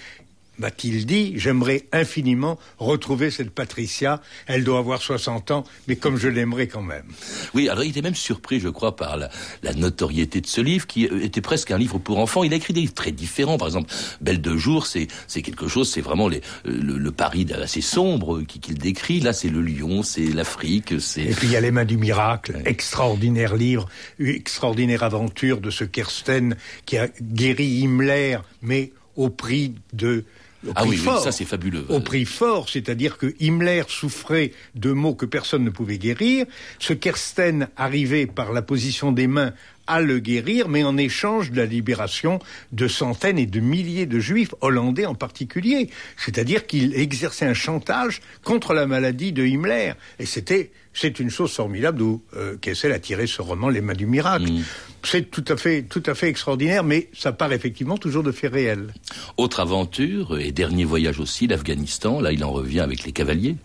m'a-t-il 0.59 1.07
dit, 1.07 1.35
j'aimerais 1.37 1.85
infiniment 1.92 2.59
retrouver 2.79 3.31
cette 3.31 3.51
Patricia. 3.51 4.21
Elle 4.47 4.64
doit 4.64 4.79
avoir 4.79 5.03
60 5.03 5.51
ans, 5.51 5.64
mais 5.88 5.97
comme 5.97 6.16
je 6.16 6.29
l'aimerais 6.29 6.66
quand 6.66 6.83
même. 6.83 7.07
Oui, 7.55 7.69
alors 7.69 7.85
il 7.85 7.90
était 7.90 8.03
même 8.03 8.14
surpris, 8.14 8.61
je 8.61 8.69
crois, 8.69 8.97
par 8.97 9.16
la, 9.16 9.31
la, 9.62 9.75
notoriété 9.75 10.40
de 10.40 10.47
ce 10.47 10.61
livre, 10.61 10.87
qui 10.87 11.05
était 11.05 11.40
presque 11.40 11.71
un 11.71 11.79
livre 11.79 11.99
pour 11.99 12.19
enfants. 12.19 12.42
Il 12.45 12.53
a 12.53 12.57
écrit 12.57 12.73
des 12.73 12.81
livres 12.81 12.95
très 12.95 13.12
différents. 13.12 13.59
Par 13.59 13.69
exemple, 13.69 13.92
Belle 14.21 14.40
de 14.40 14.57
jour, 14.57 14.87
c'est 14.87 15.09
quelque 15.42 15.69
chose, 15.69 15.90
c'est 15.90 16.01
vraiment 16.01 16.29
les, 16.29 16.40
le, 16.64 16.99
le, 16.99 17.12
Paris 17.12 17.47
assez 17.53 17.81
sombre 17.81 18.42
qu'il 18.42 18.79
décrit. 18.79 19.21
Là, 19.21 19.33
c'est 19.33 19.49
le 19.49 19.61
lion, 19.61 20.03
c'est 20.03 20.27
l'Afrique, 20.27 21.01
c'est... 21.01 21.23
Et 21.23 21.35
puis 21.35 21.49
il 21.49 21.53
y 21.53 21.57
a 21.57 21.61
Les 21.61 21.71
mains 21.71 21.85
du 21.85 21.97
miracle, 21.97 22.62
extraordinaire 22.64 23.57
livre, 23.57 23.88
extraordinaire 24.19 25.03
aventure 25.03 25.61
de 25.61 25.71
ce 25.71 25.85
Kersten 25.85 26.57
qui 26.85 26.97
a 26.99 27.09
guéri 27.21 27.83
Himmler, 27.83 28.38
mais 28.62 28.92
au 29.16 29.31
prix 29.31 29.75
de 29.92 30.25
ah 30.74 30.85
oui, 30.85 31.00
oui, 31.05 31.12
ça 31.22 31.33
c'est 31.33 31.44
fabuleux. 31.44 31.85
Au 31.88 32.00
prix 32.00 32.24
fort, 32.24 32.68
c'est-à-dire 32.68 33.18
que 33.18 33.35
Himmler 33.40 33.85
souffrait 33.88 34.52
de 34.74 34.92
maux 34.92 35.14
que 35.14 35.26
personne 35.26 35.64
ne 35.64 35.70
pouvait 35.70 35.98
guérir. 35.98 36.46
Ce 36.79 36.92
Kersten 36.92 37.68
arrivait 37.76 38.26
par 38.26 38.52
la 38.52 38.62
position 38.62 39.12
des 39.12 39.26
mains 39.26 39.52
à 39.87 40.00
le 40.00 40.18
guérir, 40.18 40.68
mais 40.68 40.83
en 40.83 40.96
échange 40.96 41.52
de 41.52 41.59
la 41.59 41.66
libération 41.66 42.40
de 42.72 42.88
centaines 42.88 43.38
et 43.38 43.46
de 43.46 43.61
milliers 43.61 44.07
de 44.07 44.18
juifs, 44.18 44.55
hollandais 44.61 45.07
en 45.07 45.14
particulier. 45.14 45.90
C'est-à-dire 46.16 46.66
qu'il 46.66 46.94
exerçait 46.94 47.46
un 47.46 47.55
chantage 47.55 48.20
contre 48.42 48.74
la 48.74 48.87
maladie 48.87 49.33
de 49.33 49.44
Himmler. 49.44 49.92
Et 50.18 50.26
c'était, 50.26 50.72
c'est 50.97 51.21
une 51.21 51.31
chose 51.31 51.53
formidable 51.53 51.99
d'où 51.99 52.23
euh, 52.35 52.57
Kessel 52.57 52.91
a 52.93 52.99
tiré 52.99 53.27
ce 53.27 53.43
roman 53.43 53.69
Les 53.69 53.83
mains 53.83 53.95
du 53.95 54.07
miracle. 54.07 54.51
Mm. 54.51 54.65
C'est 55.05 55.31
tout 55.31 55.45
à 55.49 55.57
fait, 55.57 55.83
tout 55.83 56.03
à 56.07 56.15
fait 56.15 56.29
extraordinaire, 56.29 56.83
mais 56.85 57.09
ça 57.13 57.33
part 57.33 57.53
effectivement 57.53 57.99
toujours 57.99 58.23
de 58.23 58.33
faits 58.33 58.53
réels. 58.53 58.95
Autre 59.37 59.61
aventure 59.61 60.39
et 60.39 60.53
dernier 60.53 60.85
voyage 60.85 61.21
aussi, 61.21 61.47
l'Afghanistan. 61.47 62.21
Là, 62.21 62.33
il 62.33 62.43
en 62.43 62.51
revient 62.51 62.81
avec 62.81 63.05
les 63.05 63.13
cavaliers. 63.13 63.57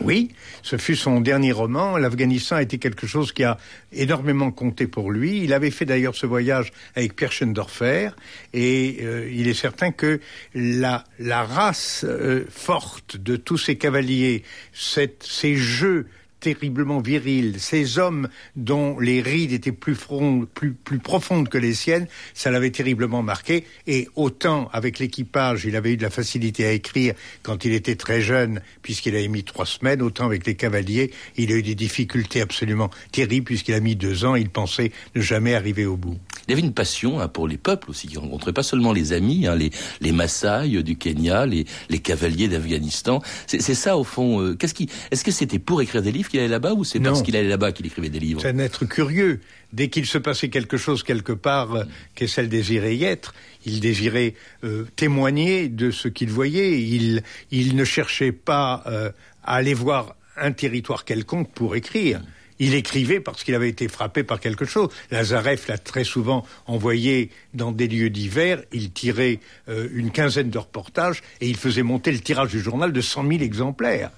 Oui, 0.00 0.30
ce 0.62 0.76
fut 0.76 0.96
son 0.96 1.20
dernier 1.20 1.52
roman. 1.52 1.96
L'Afghanistan 1.96 2.56
a 2.56 2.62
été 2.62 2.78
quelque 2.78 3.06
chose 3.06 3.32
qui 3.32 3.44
a 3.44 3.56
énormément 3.92 4.50
compté 4.50 4.88
pour 4.88 5.12
lui. 5.12 5.42
Il 5.44 5.52
avait 5.52 5.70
fait 5.70 5.84
d'ailleurs 5.84 6.16
ce 6.16 6.26
voyage 6.26 6.72
avec 6.96 7.14
Pierre 7.14 7.30
Schendorfer 7.30 8.10
et 8.52 8.98
euh, 9.02 9.30
il 9.32 9.46
est 9.46 9.54
certain 9.54 9.92
que 9.92 10.20
la, 10.54 11.04
la 11.20 11.44
race 11.44 12.04
euh, 12.04 12.44
forte 12.50 13.16
de 13.16 13.36
tous 13.36 13.58
ces 13.58 13.76
cavaliers, 13.76 14.42
cette, 14.72 15.22
ces 15.22 15.54
jeux 15.54 16.08
terriblement 16.44 17.00
viril, 17.00 17.54
ces 17.58 17.98
hommes 17.98 18.28
dont 18.54 19.00
les 19.00 19.22
rides 19.22 19.52
étaient 19.52 19.72
plus, 19.72 19.96
profondes 19.96 21.48
que 21.48 21.56
les 21.56 21.72
siennes, 21.72 22.06
ça 22.34 22.50
l'avait 22.50 22.70
terriblement 22.70 23.22
marqué. 23.22 23.64
Et 23.86 24.08
autant 24.14 24.68
avec 24.74 24.98
l'équipage, 24.98 25.64
il 25.64 25.74
avait 25.74 25.94
eu 25.94 25.96
de 25.96 26.02
la 26.02 26.10
facilité 26.10 26.66
à 26.66 26.72
écrire 26.72 27.14
quand 27.42 27.64
il 27.64 27.72
était 27.72 27.96
très 27.96 28.20
jeune, 28.20 28.60
puisqu'il 28.82 29.16
avait 29.16 29.28
mis 29.28 29.42
trois 29.42 29.64
semaines, 29.64 30.02
autant 30.02 30.26
avec 30.26 30.46
les 30.46 30.54
cavaliers, 30.54 31.12
il 31.38 31.50
a 31.50 31.54
eu 31.54 31.62
des 31.62 31.74
difficultés 31.74 32.42
absolument 32.42 32.90
terribles, 33.10 33.46
puisqu'il 33.46 33.72
a 33.72 33.80
mis 33.80 33.96
deux 33.96 34.26
ans, 34.26 34.34
il 34.34 34.50
pensait 34.50 34.92
ne 35.14 35.22
jamais 35.22 35.54
arriver 35.54 35.86
au 35.86 35.96
bout. 35.96 36.18
Il 36.46 36.52
avait 36.52 36.60
une 36.60 36.74
passion 36.74 37.20
hein, 37.20 37.28
pour 37.28 37.48
les 37.48 37.56
peuples 37.56 37.88
aussi, 37.88 38.06
qui 38.06 38.18
rencontrait 38.18 38.52
pas 38.52 38.62
seulement 38.62 38.92
les 38.92 39.14
amis, 39.14 39.46
hein, 39.46 39.56
les, 39.56 39.70
les 40.02 40.12
Maasai 40.12 40.82
du 40.82 40.96
Kenya, 40.96 41.46
les, 41.46 41.64
les 41.88 42.00
cavaliers 42.00 42.48
d'Afghanistan. 42.48 43.22
C'est 43.46 43.62
ça 43.74 43.96
au 43.96 44.04
fond. 44.04 44.42
Euh, 44.42 44.54
qu'est-ce 44.54 44.74
qui, 44.74 44.90
est-ce 45.10 45.24
que 45.24 45.30
c'était 45.30 45.58
pour 45.58 45.80
écrire 45.80 46.02
des 46.02 46.12
livres 46.12 46.28
qu'il 46.34 46.40
allait 46.40 46.48
là-bas 46.48 46.72
ou 46.72 46.82
c'est 46.82 46.98
parce 46.98 47.22
qu'il 47.22 47.36
allait 47.36 47.48
là-bas 47.48 47.70
qu'il 47.70 47.86
écrivait 47.86 48.08
des 48.08 48.18
livres 48.18 48.40
C'est 48.42 48.48
un 48.48 48.58
être 48.58 48.84
curieux. 48.86 49.40
Dès 49.72 49.88
qu'il 49.88 50.04
se 50.04 50.18
passait 50.18 50.48
quelque 50.48 50.76
chose 50.76 51.04
quelque 51.04 51.32
part 51.32 51.74
euh, 51.74 51.84
qu'Essel 52.16 52.48
désirait 52.48 52.96
y 52.96 53.04
être, 53.04 53.34
il 53.64 53.78
désirait 53.78 54.34
euh, 54.64 54.84
témoigner 54.96 55.68
de 55.68 55.92
ce 55.92 56.08
qu'il 56.08 56.30
voyait. 56.30 56.82
Il, 56.82 57.22
il 57.52 57.76
ne 57.76 57.84
cherchait 57.84 58.32
pas 58.32 58.82
euh, 58.86 59.10
à 59.44 59.54
aller 59.54 59.74
voir 59.74 60.16
un 60.36 60.50
territoire 60.50 61.04
quelconque 61.04 61.52
pour 61.52 61.76
écrire. 61.76 62.20
Il 62.58 62.74
écrivait 62.74 63.20
parce 63.20 63.44
qu'il 63.44 63.54
avait 63.54 63.68
été 63.68 63.86
frappé 63.86 64.24
par 64.24 64.40
quelque 64.40 64.64
chose. 64.64 64.88
Lazareff 65.12 65.68
l'a 65.68 65.78
très 65.78 66.04
souvent 66.04 66.44
envoyé 66.66 67.30
dans 67.52 67.70
des 67.70 67.86
lieux 67.86 68.10
divers. 68.10 68.60
Il 68.72 68.90
tirait 68.90 69.38
euh, 69.68 69.88
une 69.92 70.10
quinzaine 70.10 70.50
de 70.50 70.58
reportages 70.58 71.22
et 71.40 71.48
il 71.48 71.56
faisait 71.56 71.84
monter 71.84 72.10
le 72.10 72.18
tirage 72.18 72.50
du 72.50 72.60
journal 72.60 72.92
de 72.92 73.00
cent 73.00 73.22
mille 73.22 73.42
exemplaires. 73.42 74.10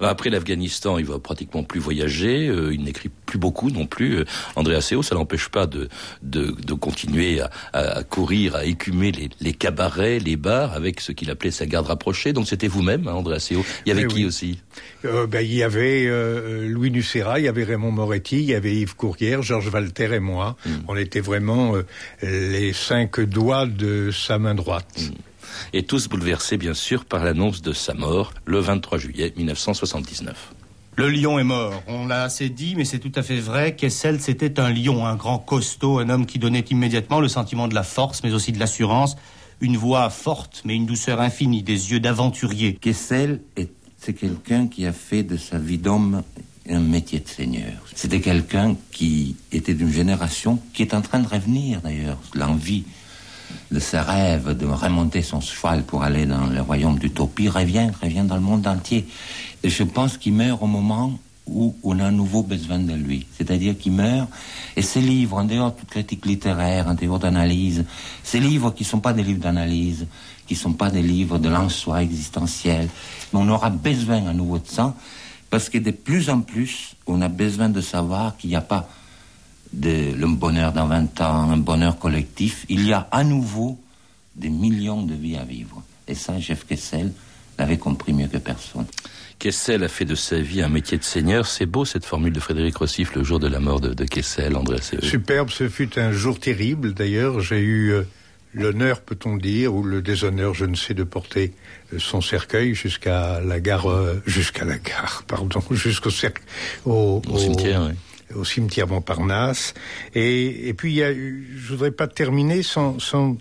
Alors 0.00 0.10
après 0.10 0.30
l'Afghanistan, 0.30 0.98
il 0.98 1.04
va 1.04 1.18
pratiquement 1.18 1.62
plus 1.62 1.80
voyager, 1.80 2.48
euh, 2.48 2.74
il 2.74 2.82
n'écrit 2.82 3.10
plus 3.26 3.38
beaucoup 3.38 3.70
non 3.70 3.86
plus. 3.86 4.18
Euh, 4.18 4.24
André 4.56 4.76
Asseo, 4.76 5.02
ça 5.02 5.14
n'empêche 5.14 5.48
pas 5.48 5.66
de, 5.66 5.88
de, 6.22 6.52
de 6.52 6.74
continuer 6.74 7.40
à, 7.40 7.50
à, 7.72 8.02
courir, 8.02 8.56
à 8.56 8.64
écumer 8.64 9.12
les, 9.12 9.30
les, 9.40 9.52
cabarets, 9.52 10.18
les 10.18 10.36
bars, 10.36 10.72
avec 10.72 11.00
ce 11.00 11.12
qu'il 11.12 11.30
appelait 11.30 11.50
sa 11.50 11.66
garde 11.66 11.86
rapprochée. 11.86 12.32
Donc 12.32 12.48
c'était 12.48 12.68
vous-même, 12.68 13.08
hein, 13.08 13.12
André 13.12 13.36
Asseo. 13.36 13.64
Il 13.86 13.88
y 13.88 13.92
avait 13.92 14.06
qui 14.06 14.24
aussi 14.24 14.60
euh, 15.04 15.26
ben, 15.26 15.40
Il 15.40 15.54
y 15.54 15.62
avait 15.62 16.06
euh, 16.06 16.68
Louis 16.68 16.90
Nucera, 16.90 17.38
il 17.38 17.44
y 17.44 17.48
avait 17.48 17.64
Raymond 17.64 17.92
Moretti, 17.92 18.38
il 18.38 18.50
y 18.50 18.54
avait 18.54 18.74
Yves 18.74 18.96
Courrière, 18.96 19.42
Georges 19.42 19.70
Walter 19.72 20.14
et 20.14 20.20
moi. 20.20 20.56
Mm. 20.64 20.70
On 20.88 20.96
était 20.96 21.20
vraiment 21.20 21.74
les 22.22 22.72
cinq 22.72 23.20
doigts 23.20 23.66
de 23.66 24.10
sa 24.10 24.38
main 24.38 24.54
droite. 24.54 25.00
Mm 25.00 25.33
et 25.72 25.84
tous 25.84 26.08
bouleversés 26.08 26.56
bien 26.56 26.74
sûr 26.74 27.04
par 27.04 27.24
l'annonce 27.24 27.62
de 27.62 27.72
sa 27.72 27.94
mort 27.94 28.32
le 28.44 28.58
23 28.58 28.98
juillet 28.98 29.32
1979. 29.36 30.52
Le 30.96 31.10
lion 31.10 31.40
est 31.40 31.44
mort. 31.44 31.82
On 31.88 32.06
l'a 32.06 32.22
assez 32.22 32.48
dit, 32.48 32.74
mais 32.76 32.84
c'est 32.84 33.00
tout 33.00 33.10
à 33.16 33.22
fait 33.22 33.40
vrai. 33.40 33.74
Kessel, 33.74 34.20
c'était 34.20 34.60
un 34.60 34.70
lion, 34.70 35.04
un 35.04 35.16
grand 35.16 35.38
costaud, 35.38 35.98
un 35.98 36.08
homme 36.08 36.24
qui 36.24 36.38
donnait 36.38 36.64
immédiatement 36.70 37.18
le 37.18 37.26
sentiment 37.26 37.66
de 37.66 37.74
la 37.74 37.82
force, 37.82 38.22
mais 38.22 38.32
aussi 38.32 38.52
de 38.52 38.60
l'assurance. 38.60 39.16
Une 39.60 39.76
voix 39.76 40.08
forte, 40.08 40.62
mais 40.64 40.76
une 40.76 40.86
douceur 40.86 41.20
infinie, 41.20 41.64
des 41.64 41.90
yeux 41.90 41.98
d'aventurier. 41.98 42.74
Kessel, 42.74 43.40
c'est 43.98 44.14
quelqu'un 44.14 44.68
qui 44.68 44.86
a 44.86 44.92
fait 44.92 45.24
de 45.24 45.36
sa 45.36 45.58
vie 45.58 45.78
d'homme 45.78 46.22
un 46.68 46.80
métier 46.80 47.20
de 47.20 47.28
seigneur. 47.28 47.72
C'était 47.94 48.20
quelqu'un 48.20 48.76
qui 48.92 49.36
était 49.52 49.74
d'une 49.74 49.92
génération 49.92 50.60
qui 50.72 50.82
est 50.82 50.94
en 50.94 51.02
train 51.02 51.18
de 51.18 51.28
revenir, 51.28 51.80
d'ailleurs. 51.80 52.18
L'envie 52.34 52.84
de 53.70 53.78
ses 53.78 54.00
rêves 54.00 54.56
de 54.56 54.66
remonter 54.66 55.22
son 55.22 55.40
cheval 55.40 55.82
pour 55.82 56.02
aller 56.02 56.26
dans 56.26 56.46
le 56.46 56.60
royaume 56.60 56.98
d'utopie 56.98 57.48
revient, 57.48 57.90
revient 58.02 58.24
dans 58.24 58.36
le 58.36 58.40
monde 58.40 58.66
entier. 58.66 59.06
Et 59.62 59.70
je 59.70 59.82
pense 59.82 60.16
qu'il 60.18 60.34
meurt 60.34 60.62
au 60.62 60.66
moment 60.66 61.18
où 61.46 61.76
on 61.82 61.98
a 61.98 62.04
un 62.04 62.10
nouveau 62.10 62.42
besoin 62.42 62.78
de 62.78 62.94
lui. 62.94 63.26
C'est-à-dire 63.36 63.76
qu'il 63.76 63.92
meurt, 63.92 64.28
et 64.76 64.82
ces 64.82 65.00
livres, 65.00 65.36
en 65.36 65.44
dehors 65.44 65.72
de 65.72 65.80
toute 65.80 65.90
critique 65.90 66.24
littéraire, 66.24 66.88
en 66.88 66.94
dehors 66.94 67.18
d'analyse, 67.18 67.84
ces 68.22 68.40
livres 68.40 68.72
qui 68.72 68.84
ne 68.84 68.88
sont 68.88 69.00
pas 69.00 69.12
des 69.12 69.22
livres 69.22 69.40
d'analyse, 69.40 70.06
qui 70.46 70.54
ne 70.54 70.58
sont 70.58 70.72
pas 70.72 70.90
des 70.90 71.02
livres 71.02 71.38
de 71.38 71.48
l'en-soi 71.48 72.02
existentiel, 72.02 72.88
mais 73.32 73.40
on 73.40 73.48
aura 73.48 73.70
besoin 73.70 74.26
à 74.26 74.32
nouveau 74.32 74.58
de 74.58 74.66
ça, 74.66 74.94
parce 75.50 75.68
que 75.68 75.78
de 75.78 75.90
plus 75.90 76.30
en 76.30 76.40
plus, 76.40 76.96
on 77.06 77.20
a 77.20 77.28
besoin 77.28 77.68
de 77.68 77.80
savoir 77.80 78.36
qu'il 78.36 78.50
n'y 78.50 78.56
a 78.56 78.62
pas 78.62 78.88
de 79.74 80.14
le 80.14 80.26
bonheur 80.26 80.72
dans 80.72 80.86
20 80.86 81.20
ans, 81.20 81.50
un 81.50 81.56
bonheur 81.56 81.98
collectif, 81.98 82.64
il 82.68 82.86
y 82.86 82.92
a 82.92 83.08
à 83.10 83.24
nouveau 83.24 83.78
des 84.36 84.50
millions 84.50 85.02
de 85.02 85.14
vies 85.14 85.36
à 85.36 85.44
vivre. 85.44 85.82
Et 86.08 86.14
ça, 86.14 86.38
Jeff 86.38 86.66
Kessel 86.66 87.12
l'avait 87.58 87.78
compris 87.78 88.12
mieux 88.12 88.26
que 88.26 88.38
personne. 88.38 88.86
Kessel 89.38 89.84
a 89.84 89.88
fait 89.88 90.04
de 90.04 90.14
sa 90.14 90.40
vie 90.40 90.62
un 90.62 90.68
métier 90.68 90.98
de 90.98 91.04
seigneur. 91.04 91.46
C'est 91.46 91.66
beau 91.66 91.84
cette 91.84 92.04
formule 92.04 92.32
de 92.32 92.40
Frédéric 92.40 92.76
Rossif 92.76 93.14
le 93.14 93.24
jour 93.24 93.38
de 93.38 93.48
la 93.48 93.60
mort 93.60 93.80
de, 93.80 93.92
de 93.92 94.04
Kessel, 94.04 94.56
André. 94.56 94.78
Superbe, 95.02 95.50
ce 95.50 95.68
fut 95.68 95.98
un 95.98 96.12
jour 96.12 96.38
terrible. 96.38 96.94
D'ailleurs, 96.94 97.40
j'ai 97.40 97.60
eu 97.60 97.90
euh, 97.90 98.02
l'honneur, 98.54 99.00
peut-on 99.00 99.36
dire, 99.36 99.74
ou 99.74 99.82
le 99.82 100.02
déshonneur, 100.02 100.54
je 100.54 100.64
ne 100.64 100.76
sais, 100.76 100.94
de 100.94 101.04
porter 101.04 101.52
euh, 101.92 101.98
son 101.98 102.20
cercueil 102.20 102.74
jusqu'à 102.74 103.40
la 103.40 103.60
gare, 103.60 103.90
euh, 103.90 104.22
jusqu'à 104.26 104.64
la 104.64 104.78
gare, 104.78 105.24
pardon, 105.26 105.60
jusqu'au 105.72 106.10
cercle, 106.10 106.42
au, 106.86 107.20
au, 107.28 107.38
cimetière. 107.38 107.88
Oui 107.88 107.96
au 108.34 108.44
cimetière 108.44 108.86
Montparnasse. 108.86 109.74
Et, 110.14 110.68
et 110.68 110.74
puis, 110.74 110.92
il 110.92 110.96
y 110.96 111.02
a, 111.02 111.12
je 111.12 111.68
voudrais 111.68 111.90
pas 111.90 112.06
terminer 112.06 112.62
sans, 112.62 112.98
sans 112.98 113.36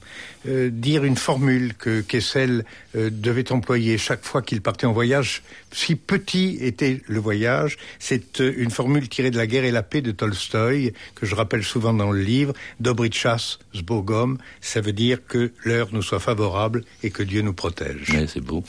euh, 0.47 0.69
dire 0.69 1.03
une 1.03 1.15
formule 1.15 1.73
que 1.73 2.01
Kessel 2.01 2.65
euh, 2.95 3.09
devait 3.11 3.51
employer 3.51 3.97
chaque 3.97 4.25
fois 4.25 4.41
qu'il 4.41 4.61
partait 4.61 4.85
en 4.85 4.91
voyage. 4.91 5.41
Si 5.71 5.95
petit 5.95 6.57
était 6.59 7.01
le 7.07 7.19
voyage, 7.19 7.77
c'est 7.97 8.41
euh, 8.41 8.53
une 8.57 8.69
formule 8.69 9.07
tirée 9.07 9.31
de 9.31 9.37
La 9.37 9.47
guerre 9.47 9.63
et 9.63 9.71
la 9.71 9.83
paix 9.83 10.01
de 10.01 10.11
Tolstoï, 10.11 10.91
que 11.15 11.25
je 11.25 11.33
rappelle 11.35 11.63
souvent 11.63 11.93
dans 11.93 12.11
le 12.11 12.21
livre, 12.21 12.53
Dobrichas 12.79 13.57
Zbogom, 13.75 14.37
ça 14.59 14.81
veut 14.81 14.91
dire 14.91 15.19
que 15.27 15.51
l'heure 15.63 15.89
nous 15.93 16.01
soit 16.01 16.19
favorable 16.19 16.83
et 17.03 17.09
que 17.09 17.23
Dieu 17.23 17.41
nous 17.41 17.53
protège. 17.53 18.09
Ouais, 18.09 18.27
c'est 18.27 18.41
beau. 18.41 18.63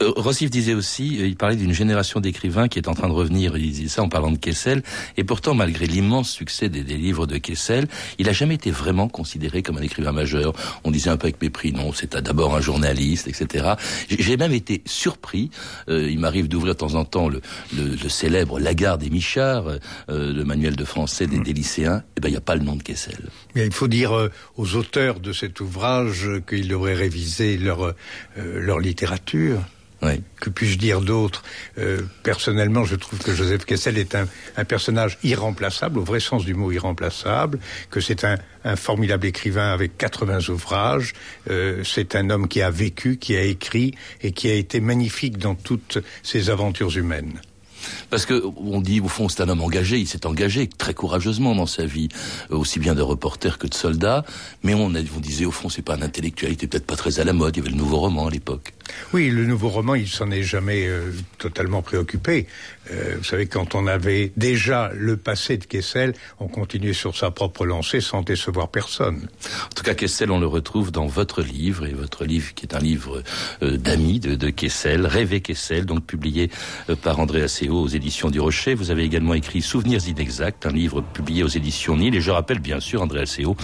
Euh, 0.00 0.12
Rossif 0.16 0.50
disait 0.50 0.74
aussi, 0.74 1.18
il 1.18 1.36
parlait 1.36 1.56
d'une 1.56 1.74
génération 1.74 2.20
d'écrivains 2.20 2.68
qui 2.68 2.78
est 2.78 2.88
en 2.88 2.94
train 2.94 3.08
de 3.08 3.12
revenir, 3.12 3.56
il 3.56 3.70
disait 3.70 3.88
ça 3.88 4.02
en 4.02 4.08
parlant 4.08 4.30
de 4.30 4.38
Kessel, 4.38 4.82
et 5.16 5.24
pourtant 5.24 5.54
malgré 5.58 5.86
l'immense 5.86 6.30
succès 6.30 6.68
des, 6.68 6.82
des, 6.82 6.96
livres 6.96 7.26
de 7.26 7.36
Kessel, 7.38 7.86
il 8.18 8.26
n'a 8.26 8.32
jamais 8.32 8.54
été 8.54 8.70
vraiment 8.70 9.08
considéré 9.08 9.62
comme 9.62 9.78
un 9.78 9.82
écrivain 9.82 10.12
majeur. 10.12 10.54
On 10.84 10.90
disait 10.90 11.10
un 11.10 11.16
peu 11.16 11.26
avec 11.26 11.40
mépris, 11.42 11.72
non, 11.72 11.92
c'est 11.92 12.16
d'abord 12.16 12.56
un 12.56 12.60
journaliste, 12.60 13.28
etc. 13.28 13.74
J'ai 14.08 14.36
même 14.36 14.52
été 14.52 14.82
surpris. 14.86 15.50
Euh, 15.88 16.10
il 16.10 16.18
m'arrive 16.18 16.48
d'ouvrir 16.48 16.74
de 16.74 16.78
temps 16.78 16.94
en 16.94 17.04
temps 17.04 17.28
le, 17.28 17.40
le, 17.76 17.96
le 17.96 18.08
célèbre 18.08 18.58
Lagarde 18.58 19.02
et 19.02 19.10
Michard, 19.10 19.68
euh, 19.68 19.78
le 20.08 20.44
manuel 20.44 20.76
de 20.76 20.84
français 20.84 21.26
des, 21.26 21.38
des 21.38 21.52
lycéens. 21.52 22.02
Eh 22.16 22.20
ben, 22.20 22.28
il 22.28 22.32
n'y 22.32 22.38
a 22.38 22.42
pas 22.42 22.54
le 22.54 22.62
nom 22.62 22.76
de 22.76 22.82
Kessel. 22.82 23.28
Mais 23.54 23.66
il 23.66 23.72
faut 23.72 23.88
dire 23.88 24.16
euh, 24.16 24.30
aux 24.56 24.76
auteurs 24.76 25.20
de 25.20 25.32
cet 25.32 25.60
ouvrage 25.60 26.28
qu'ils 26.48 26.68
devraient 26.68 26.94
réviser 26.94 27.58
leur, 27.58 27.82
euh, 27.82 27.94
leur 28.36 28.78
littérature. 28.78 29.60
Oui. 30.02 30.22
Que 30.40 30.50
puis-je 30.50 30.78
dire 30.78 31.00
d'autre? 31.00 31.42
Euh, 31.78 32.02
Personnellement, 32.22 32.84
je 32.84 32.94
trouve 32.94 33.18
que 33.18 33.34
Joseph 33.34 33.64
Kessel 33.64 33.98
est 33.98 34.14
un, 34.14 34.28
personnage 34.64 35.18
irremplaçable, 35.24 35.98
au 35.98 36.04
vrai 36.04 36.20
sens 36.20 36.44
du 36.44 36.54
mot 36.54 36.70
irremplaçable, 36.70 37.58
que 37.90 38.00
c'est 38.00 38.24
un, 38.24 38.36
un, 38.64 38.76
formidable 38.76 39.26
écrivain 39.26 39.72
avec 39.72 39.96
80 39.98 40.50
ouvrages, 40.50 41.14
euh, 41.50 41.82
c'est 41.84 42.14
un 42.14 42.30
homme 42.30 42.46
qui 42.46 42.62
a 42.62 42.70
vécu, 42.70 43.16
qui 43.16 43.36
a 43.36 43.42
écrit 43.42 43.94
et 44.22 44.32
qui 44.32 44.48
a 44.48 44.54
été 44.54 44.80
magnifique 44.80 45.38
dans 45.38 45.54
toutes 45.54 45.98
ses 46.22 46.50
aventures 46.50 46.96
humaines. 46.96 47.40
Parce 48.10 48.26
que 48.26 48.42
on 48.56 48.80
dit 48.80 49.00
au 49.00 49.08
fond 49.08 49.28
c'est 49.28 49.42
un 49.42 49.48
homme 49.48 49.62
engagé, 49.62 49.98
il 49.98 50.06
s'est 50.06 50.26
engagé 50.26 50.66
très 50.66 50.94
courageusement 50.94 51.54
dans 51.54 51.66
sa 51.66 51.84
vie, 51.86 52.08
euh, 52.50 52.56
aussi 52.56 52.78
bien 52.78 52.94
de 52.94 53.02
reporter 53.02 53.58
que 53.58 53.66
de 53.66 53.74
soldat. 53.74 54.24
Mais 54.62 54.74
on, 54.74 54.94
a, 54.94 55.02
disait 55.02 55.44
au 55.44 55.50
fond 55.50 55.68
c'est 55.68 55.82
pas 55.82 55.94
un 55.94 56.02
intellectuel, 56.02 56.50
il 56.50 56.54
était 56.54 56.66
peut-être 56.66 56.86
pas 56.86 56.96
très 56.96 57.20
à 57.20 57.24
la 57.24 57.32
mode. 57.32 57.56
Il 57.56 57.60
y 57.60 57.62
avait 57.62 57.70
le 57.70 57.76
nouveau 57.76 57.98
roman 57.98 58.26
à 58.26 58.30
l'époque. 58.30 58.74
Oui, 59.12 59.30
le 59.30 59.44
nouveau 59.44 59.68
roman, 59.68 59.94
il 59.94 60.08
s'en 60.08 60.30
est 60.30 60.42
jamais 60.42 60.86
euh, 60.86 61.12
totalement 61.38 61.82
préoccupé. 61.82 62.46
Euh, 62.90 63.16
vous 63.18 63.24
savez, 63.24 63.46
quand 63.46 63.74
on 63.74 63.86
avait 63.86 64.32
déjà 64.36 64.90
le 64.94 65.16
passé 65.16 65.56
de 65.56 65.64
Kessel, 65.64 66.14
on 66.40 66.48
continuait 66.48 66.92
sur 66.92 67.16
sa 67.16 67.30
propre 67.30 67.66
lancée 67.66 68.00
sans 68.00 68.22
décevoir 68.22 68.68
personne. 68.68 69.28
En 69.64 69.74
tout 69.74 69.82
cas, 69.82 69.94
Kessel, 69.94 70.30
on 70.30 70.40
le 70.40 70.46
retrouve 70.46 70.90
dans 70.90 71.06
votre 71.06 71.42
livre, 71.42 71.86
et 71.86 71.92
votre 71.92 72.24
livre 72.24 72.54
qui 72.54 72.66
est 72.66 72.74
un 72.74 72.80
livre 72.80 73.22
euh, 73.62 73.76
d'amis 73.76 74.20
de, 74.20 74.34
de, 74.34 74.50
Kessel, 74.50 75.06
Rêver 75.06 75.40
Kessel, 75.40 75.84
donc 75.84 76.04
publié 76.04 76.50
euh, 76.88 76.96
par 76.96 77.20
André 77.20 77.42
Asseo 77.42 77.82
aux 77.82 77.88
éditions 77.88 78.30
du 78.30 78.40
Rocher. 78.40 78.74
Vous 78.74 78.90
avez 78.90 79.04
également 79.04 79.34
écrit 79.34 79.62
Souvenirs 79.62 80.06
inexacts, 80.08 80.66
un 80.66 80.72
livre 80.72 81.02
publié 81.02 81.42
aux 81.42 81.48
éditions 81.48 81.96
Nil. 81.96 82.14
Et 82.14 82.20
je 82.20 82.30
rappelle 82.30 82.58
bien 82.58 82.80
sûr, 82.80 83.02
André 83.02 83.20
Asseo, 83.22 83.56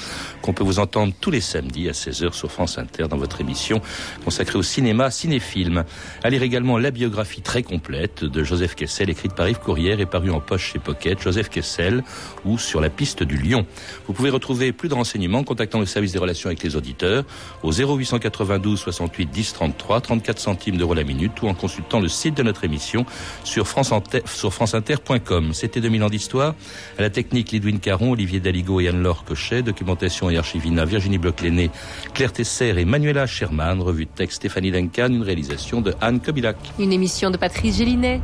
qu'on 0.43 0.53
peut 0.53 0.65
vous 0.65 0.79
entendre 0.79 1.13
tous 1.21 1.31
les 1.31 1.41
samedis 1.41 1.89
à 1.89 1.93
16h 1.93 2.33
sur 2.33 2.51
France 2.51 2.79
Inter 2.79 3.07
dans 3.09 3.17
votre 3.17 3.41
émission 3.41 3.81
consacrée 4.25 4.59
au 4.59 4.63
cinéma 4.63 5.11
cinéfilm. 5.11 5.85
À 6.23 6.31
lire 6.31 6.43
également 6.43 6.79
la 6.79 6.91
biographie 6.91 7.43
très 7.43 7.63
complète 7.63 8.25
de 8.25 8.45
Joseph 8.45 8.75
Kessel, 8.75 9.14
écrite 9.15 9.33
par 9.33 9.49
Yves 9.49 9.61
Courrière 9.61 10.01
et 10.01 10.07
paru 10.07 10.31
en 10.31 10.41
poche 10.41 10.73
chez 10.73 10.81
Pocket, 10.81 11.23
Joseph 11.23 11.49
Kessel, 11.49 12.03
ou 12.45 12.59
sur 12.59 12.81
la 12.81 12.91
piste 12.91 13.23
du 13.23 13.37
Lion. 13.37 13.65
Vous 14.09 14.13
pouvez 14.13 14.31
retrouver 14.31 14.73
plus 14.73 14.89
de 14.89 14.95
renseignements 14.95 15.39
en 15.39 15.45
contactant 15.45 15.79
le 15.79 15.87
service 15.87 16.13
des 16.13 16.19
relations 16.19 16.49
avec 16.49 16.65
les 16.65 16.75
auditeurs 16.75 17.23
au 17.63 17.71
0892 17.71 18.81
68 18.81 19.31
10 19.31 19.53
33, 19.53 20.01
34 20.01 20.39
centimes 20.41 20.77
d'euros 20.77 20.95
la 20.95 21.05
minute, 21.05 21.41
ou 21.43 21.49
en 21.49 21.55
consultant 21.55 22.01
le 22.01 22.09
site 22.09 22.37
de 22.37 22.43
notre 22.43 22.65
émission 22.65 23.07
sur 23.45 23.69
franceinter.com. 23.69 25.55
C'était 25.55 25.81
2000 25.81 26.03
ans 26.03 26.11
d'histoire. 26.11 26.55
À 26.99 27.03
la 27.03 27.11
technique, 27.11 27.53
Lidwin 27.53 27.79
Caron, 27.79 28.11
Olivier 28.13 28.41
Daligo 28.41 28.81
et 28.81 28.89
Anne-Laure 28.89 29.25
Cochet, 29.25 29.63
documentation 29.63 30.29
et 30.29 30.37
archivina, 30.37 30.85
Virginie 30.85 31.19
Bloch-Léné, 31.19 31.71
Claire 32.15 32.33
Tesser 32.33 32.75
et 32.77 32.85
Manuela 32.85 33.27
Sherman, 33.27 33.81
revue 33.81 34.07
de 34.07 34.11
texte 34.11 34.39
Stéphanie 34.39 34.73
Duncan, 34.73 35.09
une 35.11 35.23
réalisation 35.23 35.81
de 35.81 35.95
Anne 36.01 36.21
Kobilac. 36.21 36.57
Une 36.81 36.93
émission 36.93 37.31
de 37.31 37.37
Patrice 37.37 37.77
Gélinet. 37.79 38.21